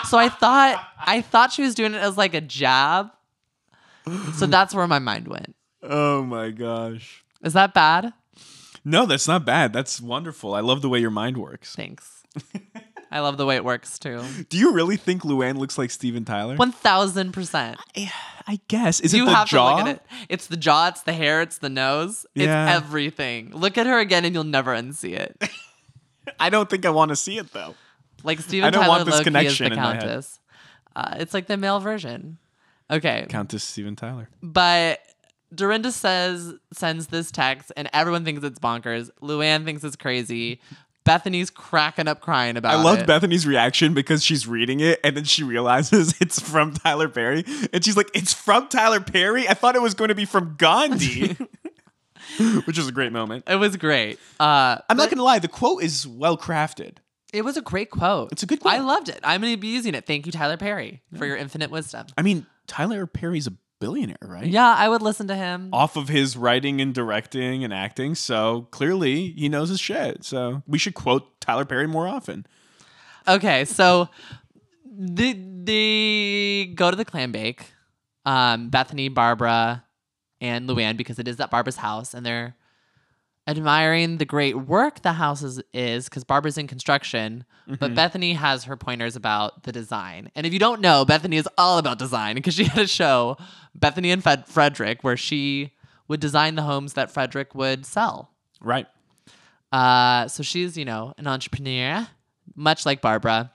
so 0.09 0.17
I 0.17 0.27
thought 0.29 0.85
I 0.99 1.21
thought 1.21 1.53
she 1.53 1.61
was 1.61 1.73
doing 1.73 1.93
it 1.93 2.01
as 2.01 2.17
like 2.17 2.33
a 2.33 2.41
jab. 2.41 3.11
So 4.35 4.45
that's 4.45 4.73
where 4.73 4.87
my 4.87 4.99
mind 4.99 5.27
went. 5.27 5.55
Oh 5.83 6.23
my 6.23 6.49
gosh. 6.51 7.23
Is 7.43 7.53
that 7.53 7.73
bad? 7.73 8.13
No, 8.83 9.05
that's 9.05 9.27
not 9.27 9.45
bad. 9.45 9.73
That's 9.73 10.01
wonderful. 10.01 10.53
I 10.53 10.59
love 10.61 10.81
the 10.81 10.89
way 10.89 10.99
your 10.99 11.09
mind 11.11 11.37
works. 11.37 11.75
Thanks. 11.75 12.23
I 13.11 13.19
love 13.19 13.37
the 13.37 13.45
way 13.45 13.57
it 13.57 13.65
works 13.65 13.99
too. 13.99 14.23
Do 14.49 14.57
you 14.57 14.73
really 14.73 14.95
think 14.95 15.23
Luann 15.23 15.57
looks 15.57 15.77
like 15.77 15.91
Steven 15.91 16.23
Tyler? 16.23 16.55
One 16.55 16.71
thousand 16.71 17.33
percent. 17.33 17.77
I 18.47 18.59
guess. 18.69 18.99
Is 19.01 19.13
You 19.13 19.23
it 19.23 19.25
the 19.27 19.35
have 19.35 19.47
jaw? 19.49 19.69
to 19.71 19.75
look 19.75 19.87
at 19.87 19.95
it. 19.97 20.01
It's 20.29 20.47
the 20.47 20.55
jaw, 20.57 20.87
it's 20.87 21.03
the 21.03 21.13
hair, 21.13 21.41
it's 21.41 21.57
the 21.57 21.69
nose. 21.69 22.25
Yeah. 22.35 22.65
It's 22.67 22.83
everything. 22.83 23.51
Look 23.53 23.77
at 23.77 23.85
her 23.85 23.99
again 23.99 24.23
and 24.25 24.33
you'll 24.33 24.43
never 24.45 24.73
unsee 24.73 25.13
it. 25.13 25.35
I 26.39 26.49
don't 26.49 26.69
think 26.69 26.85
I 26.85 26.89
want 26.89 27.09
to 27.09 27.15
see 27.15 27.37
it 27.37 27.51
though. 27.51 27.75
Like 28.23 28.39
Steven 28.39 28.67
I 28.67 28.69
don't 28.69 28.83
Tyler 28.83 28.89
want 28.93 29.05
this 29.05 29.13
Loki 29.15 29.21
is 29.21 29.25
connection 29.25 29.65
the 29.69 29.75
in 29.75 29.81
my 29.81 29.93
head. 29.93 30.01
Countess. 30.03 30.39
Uh, 30.95 31.15
it's 31.19 31.33
like 31.33 31.47
the 31.47 31.57
male 31.57 31.79
version. 31.79 32.37
Okay. 32.89 33.25
Countess 33.29 33.63
Steven 33.63 33.95
Tyler. 33.95 34.29
But 34.41 34.99
Dorinda 35.53 35.91
says 35.91 36.53
sends 36.73 37.07
this 37.07 37.31
text 37.31 37.71
and 37.75 37.89
everyone 37.93 38.23
thinks 38.25 38.43
it's 38.43 38.59
bonkers. 38.59 39.09
Luann 39.21 39.65
thinks 39.65 39.83
it's 39.83 39.95
crazy. 39.95 40.61
Bethenny's 41.05 41.49
cracking 41.49 42.07
up 42.07 42.21
crying 42.21 42.57
about 42.57 42.75
it. 42.75 42.77
I 42.77 42.83
loved 42.83 43.01
it. 43.01 43.07
Bethenny's 43.07 43.47
reaction 43.47 43.93
because 43.93 44.23
she's 44.23 44.47
reading 44.47 44.79
it 44.79 44.99
and 45.03 45.17
then 45.17 45.23
she 45.23 45.43
realizes 45.43 46.13
it's 46.21 46.39
from 46.39 46.73
Tyler 46.73 47.09
Perry. 47.09 47.43
And 47.73 47.83
she's 47.83 47.97
like, 47.97 48.09
It's 48.13 48.33
from 48.33 48.67
Tyler 48.67 48.99
Perry? 48.99 49.47
I 49.47 49.53
thought 49.53 49.75
it 49.75 49.81
was 49.81 49.93
going 49.93 50.09
to 50.09 50.15
be 50.15 50.25
from 50.25 50.55
Gandhi. 50.57 51.35
Which 52.65 52.77
is 52.77 52.87
a 52.87 52.91
great 52.91 53.11
moment. 53.11 53.45
It 53.47 53.55
was 53.55 53.75
great. 53.77 54.19
Uh, 54.39 54.77
I'm 54.89 54.95
not 54.95 55.09
going 55.09 55.17
to 55.17 55.23
lie, 55.23 55.39
the 55.39 55.47
quote 55.47 55.83
is 55.83 56.07
well 56.07 56.37
crafted. 56.37 56.97
It 57.33 57.43
was 57.43 57.57
a 57.57 57.61
great 57.61 57.89
quote. 57.89 58.31
It's 58.31 58.43
a 58.43 58.45
good 58.45 58.59
quote. 58.59 58.73
I 58.73 58.79
loved 58.79 59.09
it. 59.09 59.19
I'm 59.23 59.41
going 59.41 59.53
to 59.53 59.59
be 59.59 59.69
using 59.69 59.95
it. 59.95 60.05
Thank 60.05 60.25
you, 60.25 60.31
Tyler 60.31 60.57
Perry, 60.57 61.01
for 61.17 61.25
your 61.25 61.35
infinite 61.35 61.71
wisdom. 61.71 62.07
I 62.17 62.21
mean, 62.21 62.45
Tyler 62.67 63.05
Perry's 63.07 63.47
a 63.47 63.53
billionaire, 63.81 64.15
right? 64.21 64.45
Yeah, 64.45 64.73
I 64.77 64.87
would 64.87 65.01
listen 65.01 65.27
to 65.27 65.35
him. 65.35 65.69
Off 65.73 65.97
of 65.97 66.07
his 66.07 66.37
writing 66.37 66.79
and 66.79 66.93
directing 66.93 67.65
and 67.65 67.73
acting. 67.73 68.15
So 68.15 68.69
clearly 68.71 69.31
he 69.33 69.49
knows 69.49 69.67
his 69.67 69.81
shit. 69.81 70.23
So 70.23 70.63
we 70.65 70.77
should 70.77 70.93
quote 70.93 71.41
Tyler 71.41 71.65
Perry 71.65 71.87
more 71.87 72.07
often. 72.07 72.45
Okay, 73.27 73.65
so 73.65 74.07
they, 74.85 75.33
they 75.33 76.71
go 76.73 76.89
to 76.89 76.95
the 76.95 77.03
clam 77.03 77.33
bake. 77.33 77.73
Um, 78.23 78.69
Bethenny, 78.69 79.13
Barbara, 79.13 79.83
and 80.39 80.69
Luann, 80.69 80.95
because 80.95 81.19
it 81.19 81.27
is 81.27 81.39
at 81.39 81.51
Barbara's 81.51 81.75
house, 81.75 82.13
and 82.13 82.25
they're 82.25 82.55
admiring 83.57 84.17
the 84.17 84.25
great 84.25 84.55
work 84.55 85.01
the 85.01 85.13
house 85.13 85.43
is 85.43 85.61
is 85.73 86.05
because 86.09 86.23
Barbara's 86.23 86.57
in 86.57 86.67
construction, 86.67 87.45
but 87.79 87.93
Bethenny 87.93 88.35
has 88.35 88.65
her 88.65 88.75
pointers 88.75 89.15
about 89.15 89.63
the 89.63 89.71
design. 89.71 90.31
And 90.35 90.45
if 90.45 90.53
you 90.53 90.59
don't 90.59 90.81
know, 90.81 91.05
Bethenny 91.05 91.35
is 91.35 91.47
all 91.57 91.77
about 91.77 91.99
design 91.99 92.35
because 92.35 92.53
she 92.55 92.65
had 92.65 92.83
a 92.83 92.87
show, 92.87 93.37
Bethenny 93.77 94.11
and 94.11 94.21
Fred- 94.21 94.47
Fredrik, 94.47 95.03
where 95.03 95.17
she 95.17 95.71
would 96.07 96.19
design 96.19 96.55
the 96.55 96.63
homes 96.63 96.93
that 96.93 97.11
Fredrik 97.11 97.55
would 97.55 97.85
sell. 97.85 98.31
Right. 98.59 98.87
Uh, 99.71 100.27
so 100.27 100.43
she's, 100.43 100.77
you 100.77 100.83
know, 100.83 101.13
an 101.17 101.27
entrepreneur, 101.27 102.07
much 102.55 102.85
like 102.85 103.01
Barbara. 103.01 103.51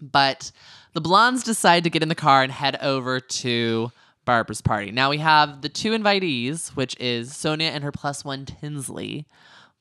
But 0.00 0.52
the 0.92 1.00
blondes 1.00 1.42
decide 1.42 1.84
to 1.84 1.90
get 1.90 2.02
in 2.02 2.08
the 2.08 2.14
car 2.14 2.42
and 2.42 2.52
head 2.52 2.76
over 2.82 3.20
to 3.20 3.90
Barbara's 4.24 4.60
party. 4.60 4.90
Now 4.90 5.10
we 5.10 5.18
have 5.18 5.62
the 5.62 5.68
two 5.68 5.92
invitees, 5.92 6.70
which 6.70 6.96
is 7.00 7.30
Sonja 7.30 7.62
and 7.62 7.82
her 7.84 7.92
plus 7.92 8.24
one 8.24 8.44
Tinsley. 8.46 9.26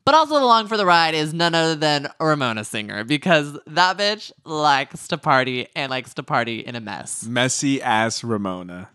But 0.06 0.16
also 0.16 0.36
along 0.36 0.68
for 0.68 0.78
the 0.78 0.86
ride 0.86 1.14
is 1.14 1.34
none 1.34 1.54
other 1.54 1.76
than 1.76 2.10
Ramona 2.20 2.64
Singer 2.64 3.04
because 3.04 3.60
that 3.68 3.98
bitch 3.98 4.32
likes 4.44 5.08
to 5.10 5.18
party 5.18 5.68
and 5.76 5.92
likes 5.92 6.14
to 6.16 6.24
party 6.24 6.60
in 6.60 6.76
a 6.76 6.80
mess. 6.80 7.26
Messy 7.26 7.82
ass 7.82 8.24
Ramona. 8.24 8.90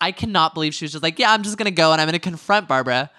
I 0.00 0.12
cannot 0.12 0.54
believe 0.54 0.72
she 0.72 0.84
was 0.84 0.92
just 0.92 1.02
like, 1.02 1.18
yeah, 1.18 1.32
I'm 1.32 1.42
just 1.42 1.58
gonna 1.58 1.70
go 1.70 1.92
and 1.92 2.00
I'm 2.00 2.06
gonna 2.06 2.18
confront 2.18 2.68
Barbara 2.68 3.10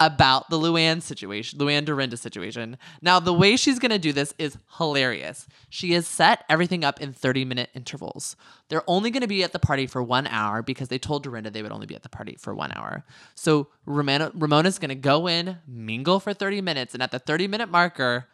about 0.00 0.48
the 0.48 0.58
Luann 0.58 1.02
situation, 1.02 1.58
Luann 1.58 1.84
Dorinda 1.84 2.16
situation. 2.16 2.78
Now, 3.02 3.20
the 3.20 3.34
way 3.34 3.56
she's 3.56 3.78
going 3.78 3.90
to 3.90 3.98
do 3.98 4.12
this 4.12 4.34
is 4.38 4.56
hilarious. 4.78 5.46
She 5.68 5.92
has 5.92 6.06
set 6.06 6.44
everything 6.48 6.84
up 6.84 7.00
in 7.00 7.12
30 7.12 7.44
minute 7.44 7.68
intervals. 7.74 8.34
They're 8.68 8.88
only 8.88 9.10
going 9.10 9.20
to 9.20 9.28
be 9.28 9.44
at 9.44 9.52
the 9.52 9.58
party 9.58 9.86
for 9.86 10.02
one 10.02 10.26
hour 10.26 10.62
because 10.62 10.88
they 10.88 10.98
told 10.98 11.22
Dorinda 11.22 11.50
they 11.50 11.62
would 11.62 11.70
only 11.70 11.86
be 11.86 11.94
at 11.94 12.02
the 12.02 12.08
party 12.08 12.36
for 12.40 12.54
one 12.54 12.72
hour. 12.74 13.04
So 13.34 13.68
Ramona, 13.84 14.32
Ramona's 14.34 14.78
going 14.78 14.88
to 14.88 14.94
go 14.94 15.28
in, 15.28 15.58
mingle 15.66 16.18
for 16.18 16.32
30 16.32 16.62
minutes, 16.62 16.94
and 16.94 17.02
at 17.02 17.10
the 17.10 17.18
30 17.18 17.46
minute 17.46 17.70
marker, 17.70 18.26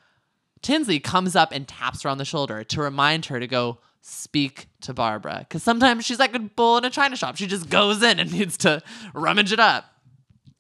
Tinsley 0.63 1.01
comes 1.01 1.35
up 1.35 1.53
and 1.53 1.67
taps 1.67 2.03
her 2.03 2.09
on 2.09 2.19
the 2.19 2.25
shoulder 2.25 2.63
to 2.65 2.81
remind 2.81 3.27
her 3.27 3.41
to 3.41 3.47
go 3.47 3.79
speak 4.01 4.69
to 4.83 4.95
Barbara. 4.95 5.39
Because 5.41 5.65
sometimes 5.65 6.05
she's 6.05 6.21
like 6.21 6.35
a 6.35 6.39
bull 6.39 6.79
in 6.79 6.85
a 6.85 6.91
china 6.91 7.17
shop. 7.17 7.37
She 7.37 7.47
just 7.49 7.69
goes 7.69 8.03
in 8.03 8.21
and 8.21 8.33
needs 8.33 8.57
to 8.59 8.83
rummage 9.15 9.53
it 9.53 9.61
up. 9.61 9.85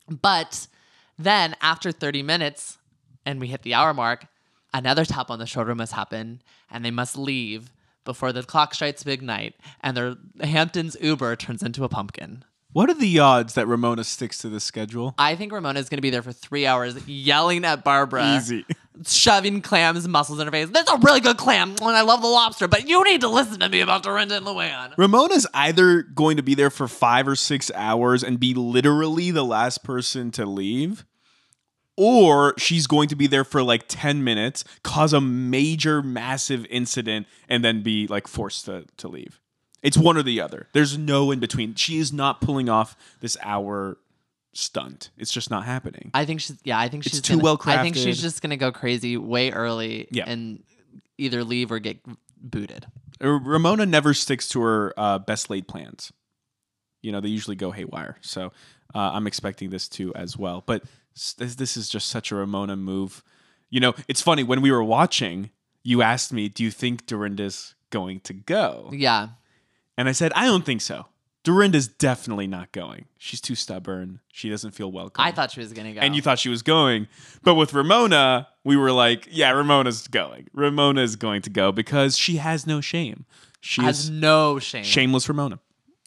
But 0.08 0.66
then 1.18 1.56
after 1.60 1.92
30 1.92 2.22
minutes 2.22 2.78
and 3.24 3.40
we 3.40 3.48
hit 3.48 3.62
the 3.62 3.74
hour 3.74 3.94
mark, 3.94 4.26
another 4.72 5.04
tap 5.04 5.30
on 5.30 5.38
the 5.38 5.46
shoulder 5.46 5.74
must 5.74 5.92
happen 5.92 6.42
and 6.70 6.84
they 6.84 6.90
must 6.90 7.16
leave 7.16 7.72
before 8.04 8.32
the 8.32 8.42
clock 8.42 8.74
strikes 8.74 9.04
midnight 9.04 9.54
and 9.82 9.96
their 9.96 10.16
Hamptons 10.40 10.96
Uber 11.00 11.36
turns 11.36 11.62
into 11.62 11.84
a 11.84 11.88
pumpkin. 11.88 12.44
What 12.72 12.90
are 12.90 12.94
the 12.94 13.18
odds 13.20 13.54
that 13.54 13.66
Ramona 13.66 14.04
sticks 14.04 14.38
to 14.38 14.50
the 14.50 14.60
schedule? 14.60 15.14
I 15.16 15.34
think 15.34 15.50
Ramona's 15.50 15.88
going 15.88 15.96
to 15.96 16.02
be 16.02 16.10
there 16.10 16.22
for 16.22 16.32
three 16.32 16.66
hours 16.66 17.08
yelling 17.08 17.64
at 17.64 17.84
Barbara. 17.84 18.36
Easy. 18.36 18.66
Shoving 19.04 19.60
clams 19.60 20.06
mussels 20.08 20.40
in 20.40 20.46
her 20.46 20.50
face. 20.50 20.68
That's 20.70 20.90
a 20.90 20.98
really 20.98 21.20
good 21.20 21.36
clam 21.36 21.70
and 21.70 21.96
I 21.96 22.02
love 22.02 22.22
the 22.22 22.28
lobster, 22.28 22.68
but 22.68 22.88
you 22.88 23.02
need 23.04 23.20
to 23.22 23.28
listen 23.28 23.60
to 23.60 23.68
me 23.68 23.80
about 23.80 24.02
Dorinda 24.02 24.36
and 24.36 24.46
Luann. 24.46 24.94
Ramona's 24.96 25.46
either 25.52 26.02
going 26.02 26.36
to 26.36 26.42
be 26.42 26.54
there 26.54 26.70
for 26.70 26.88
five 26.88 27.28
or 27.28 27.36
six 27.36 27.70
hours 27.74 28.22
and 28.22 28.40
be 28.40 28.54
literally 28.54 29.30
the 29.30 29.44
last 29.44 29.84
person 29.84 30.30
to 30.32 30.46
leave, 30.46 31.04
or 31.96 32.54
she's 32.58 32.86
going 32.86 33.08
to 33.08 33.16
be 33.16 33.26
there 33.26 33.44
for 33.44 33.62
like 33.62 33.84
10 33.88 34.22
minutes, 34.24 34.64
cause 34.82 35.12
a 35.12 35.20
major, 35.20 36.02
massive 36.02 36.66
incident, 36.70 37.26
and 37.48 37.64
then 37.64 37.82
be 37.82 38.06
like 38.06 38.26
forced 38.26 38.66
to, 38.66 38.84
to 38.96 39.08
leave. 39.08 39.40
It's 39.82 39.96
one 39.96 40.16
or 40.16 40.22
the 40.22 40.40
other. 40.40 40.68
There's 40.72 40.98
no 40.98 41.30
in 41.30 41.38
between. 41.38 41.74
She 41.74 41.98
is 41.98 42.12
not 42.12 42.40
pulling 42.40 42.68
off 42.68 42.96
this 43.20 43.36
hour 43.42 43.98
stunt. 44.56 45.10
It's 45.16 45.30
just 45.32 45.50
not 45.50 45.64
happening. 45.64 46.10
I 46.14 46.24
think 46.24 46.40
she's 46.40 46.58
yeah. 46.64 46.78
I 46.78 46.88
think 46.88 47.04
she's 47.04 47.20
too 47.20 47.38
well 47.38 47.58
I 47.64 47.82
think 47.82 47.96
she's 47.96 48.20
just 48.20 48.42
gonna 48.42 48.56
go 48.56 48.72
crazy 48.72 49.16
way 49.16 49.50
early 49.50 50.08
Yeah. 50.10 50.24
and 50.26 50.62
either 51.18 51.44
leave 51.44 51.70
or 51.72 51.78
get 51.78 51.98
booted. 52.36 52.86
Uh, 53.22 53.28
Ramona 53.40 53.86
never 53.86 54.12
sticks 54.14 54.48
to 54.50 54.60
her 54.60 54.92
uh, 54.96 55.18
best 55.18 55.48
laid 55.50 55.66
plans. 55.68 56.12
You 57.02 57.12
know, 57.12 57.20
they 57.20 57.28
usually 57.28 57.56
go 57.56 57.70
haywire. 57.70 58.16
So 58.20 58.52
uh, 58.94 59.10
I'm 59.14 59.26
expecting 59.26 59.70
this 59.70 59.88
too 59.88 60.14
as 60.14 60.36
well. 60.36 60.62
But 60.66 60.82
this, 61.38 61.54
this 61.54 61.76
is 61.76 61.88
just 61.88 62.08
such 62.08 62.30
a 62.32 62.34
Ramona 62.36 62.76
move. 62.76 63.22
You 63.70 63.80
know, 63.80 63.94
it's 64.08 64.20
funny 64.20 64.42
when 64.42 64.60
we 64.60 64.70
were 64.70 64.84
watching, 64.84 65.50
you 65.82 66.02
asked 66.02 66.32
me, 66.32 66.48
Do 66.48 66.62
you 66.64 66.70
think 66.70 67.06
Dorinda's 67.06 67.74
going 67.90 68.20
to 68.20 68.32
go? 68.34 68.90
Yeah, 68.92 69.28
And 69.96 70.08
I 70.08 70.12
said, 70.12 70.32
I 70.34 70.44
don't 70.46 70.64
think 70.64 70.80
so. 70.82 71.06
Dorinda's 71.46 71.86
definitely 71.86 72.48
not 72.48 72.72
going. 72.72 73.04
She's 73.18 73.40
too 73.40 73.54
stubborn. 73.54 74.18
She 74.32 74.50
doesn't 74.50 74.72
feel 74.72 74.90
welcome. 74.90 75.24
I 75.24 75.30
thought 75.30 75.52
she 75.52 75.60
was 75.60 75.72
gonna 75.72 75.92
go. 75.92 76.00
And 76.00 76.16
you 76.16 76.20
thought 76.20 76.40
she 76.40 76.48
was 76.48 76.60
going. 76.60 77.06
But 77.44 77.54
with 77.54 77.72
Ramona, 77.72 78.48
we 78.64 78.76
were 78.76 78.90
like, 78.90 79.28
yeah, 79.30 79.52
Ramona's 79.52 80.08
going. 80.08 80.48
Ramona 80.52 81.02
is 81.02 81.14
going 81.14 81.42
to 81.42 81.50
go 81.50 81.70
because 81.70 82.18
she 82.18 82.38
has 82.38 82.66
no 82.66 82.80
shame. 82.80 83.26
She 83.60 83.80
has 83.80 84.10
no 84.10 84.58
shame. 84.58 84.82
shameless 84.82 85.28
Ramona. 85.28 85.60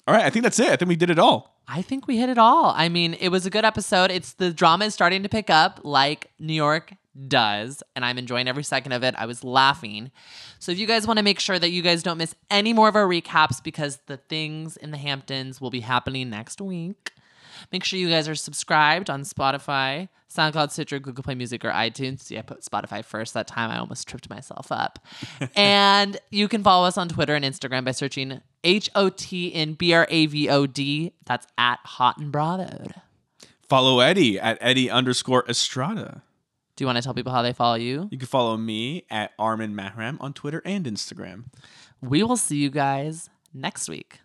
All 0.10 0.14
right, 0.14 0.26
I 0.26 0.30
think 0.30 0.44
that's 0.44 0.60
it. 0.60 0.72
I 0.72 0.76
think 0.76 0.90
we 0.90 0.98
did 0.98 1.10
it 1.10 1.20
all. 1.20 1.56
I 1.70 1.84
think 1.84 2.06
we 2.06 2.18
hit 2.18 2.28
it 2.28 2.38
all. 2.38 2.74
I 2.76 2.90
mean, 2.90 3.14
it 3.14 3.30
was 3.30 3.46
a 3.46 3.50
good 3.50 3.64
episode. 3.64 4.12
It's 4.12 4.34
the 4.34 4.52
drama 4.52 4.86
is 4.86 4.94
starting 4.94 5.24
to 5.24 5.30
pick 5.30 5.50
up 5.50 5.80
like 5.84 6.32
New 6.38 6.54
York 6.54 6.92
does, 7.28 7.84
and 7.96 8.06
I'm 8.06 8.18
enjoying 8.18 8.48
every 8.48 8.64
second 8.64 8.92
of 8.92 9.04
it. 9.04 9.16
I 9.18 9.26
was 9.26 9.44
laughing. 9.44 10.12
So 10.60 10.72
if 10.72 10.80
you 10.80 10.88
guys 10.88 11.08
want 11.08 11.18
to 11.18 11.24
make 11.24 11.40
sure 11.40 11.60
that 11.60 11.72
you 11.72 11.82
guys 11.82 12.04
don't 12.04 12.18
miss 12.18 12.36
any 12.50 12.74
more 12.74 12.88
of 12.88 12.96
our 12.96 13.08
recaps 13.08 13.64
because 13.64 14.00
the 14.08 14.18
things 14.18 14.78
in 14.78 14.92
the 14.92 14.98
Hamptons 14.98 15.60
will 15.60 15.70
be 15.70 15.82
happening 15.82 16.30
next 16.30 16.62
week. 16.62 17.12
Make 17.72 17.84
sure 17.84 18.00
you 18.00 18.10
guys 18.10 18.28
are 18.28 18.36
subscribed 18.36 19.10
on 19.10 19.24
Spotify, 19.24 20.08
SoundCloud, 20.34 20.72
Stitcher, 20.72 21.00
Google 21.00 21.24
Play 21.24 21.36
Music, 21.36 21.66
or 21.66 21.72
iTunes. 21.72 22.22
See, 22.22 22.38
I 22.38 22.42
put 22.42 22.62
Spotify 22.62 23.04
first 23.04 23.34
that 23.34 23.48
time. 23.48 23.70
I 23.70 23.80
almost 23.80 24.08
tripped 24.08 24.30
myself 24.30 24.72
up. 24.72 25.00
and 25.56 26.18
you 26.30 26.48
can 26.48 26.64
follow 26.64 26.88
us 26.88 26.98
on 26.98 27.10
Twitter 27.10 27.36
and 27.36 27.44
Instagram 27.44 27.86
by 27.86 27.92
searching 27.92 28.42
H 28.64 28.90
O 28.96 29.10
T 29.10 29.48
in 29.48 29.74
B 29.74 29.94
R 29.94 30.08
A 30.10 30.26
V 30.28 30.50
O 30.50 30.66
D. 30.68 31.14
That's 31.26 31.48
at 31.58 31.80
Hot 31.84 32.18
and 32.18 32.32
Bravo. 32.32 32.88
Follow 33.68 34.00
Eddie 34.00 34.40
at 34.40 34.58
Eddie 34.62 34.90
underscore 34.90 35.46
Estrada. 35.48 36.24
Do 36.80 36.84
you 36.84 36.88
want 36.88 36.96
to 36.96 37.02
tell 37.02 37.14
people 37.14 37.34
how 37.34 37.42
they 37.42 37.52
follow 37.52 37.76
you? 37.76 38.08
You 38.10 38.18
can 38.18 38.26
follow 38.26 38.56
me 38.56 39.04
at 39.10 39.34
Armin 39.38 39.76
Mahram 39.76 40.16
on 40.22 40.32
Twitter 40.32 40.62
and 40.64 40.86
Instagram. 40.86 41.48
We 42.00 42.24
will 42.24 42.38
see 42.38 42.56
you 42.56 42.70
guys 42.70 43.30
next 43.54 43.90
week. 43.90 44.22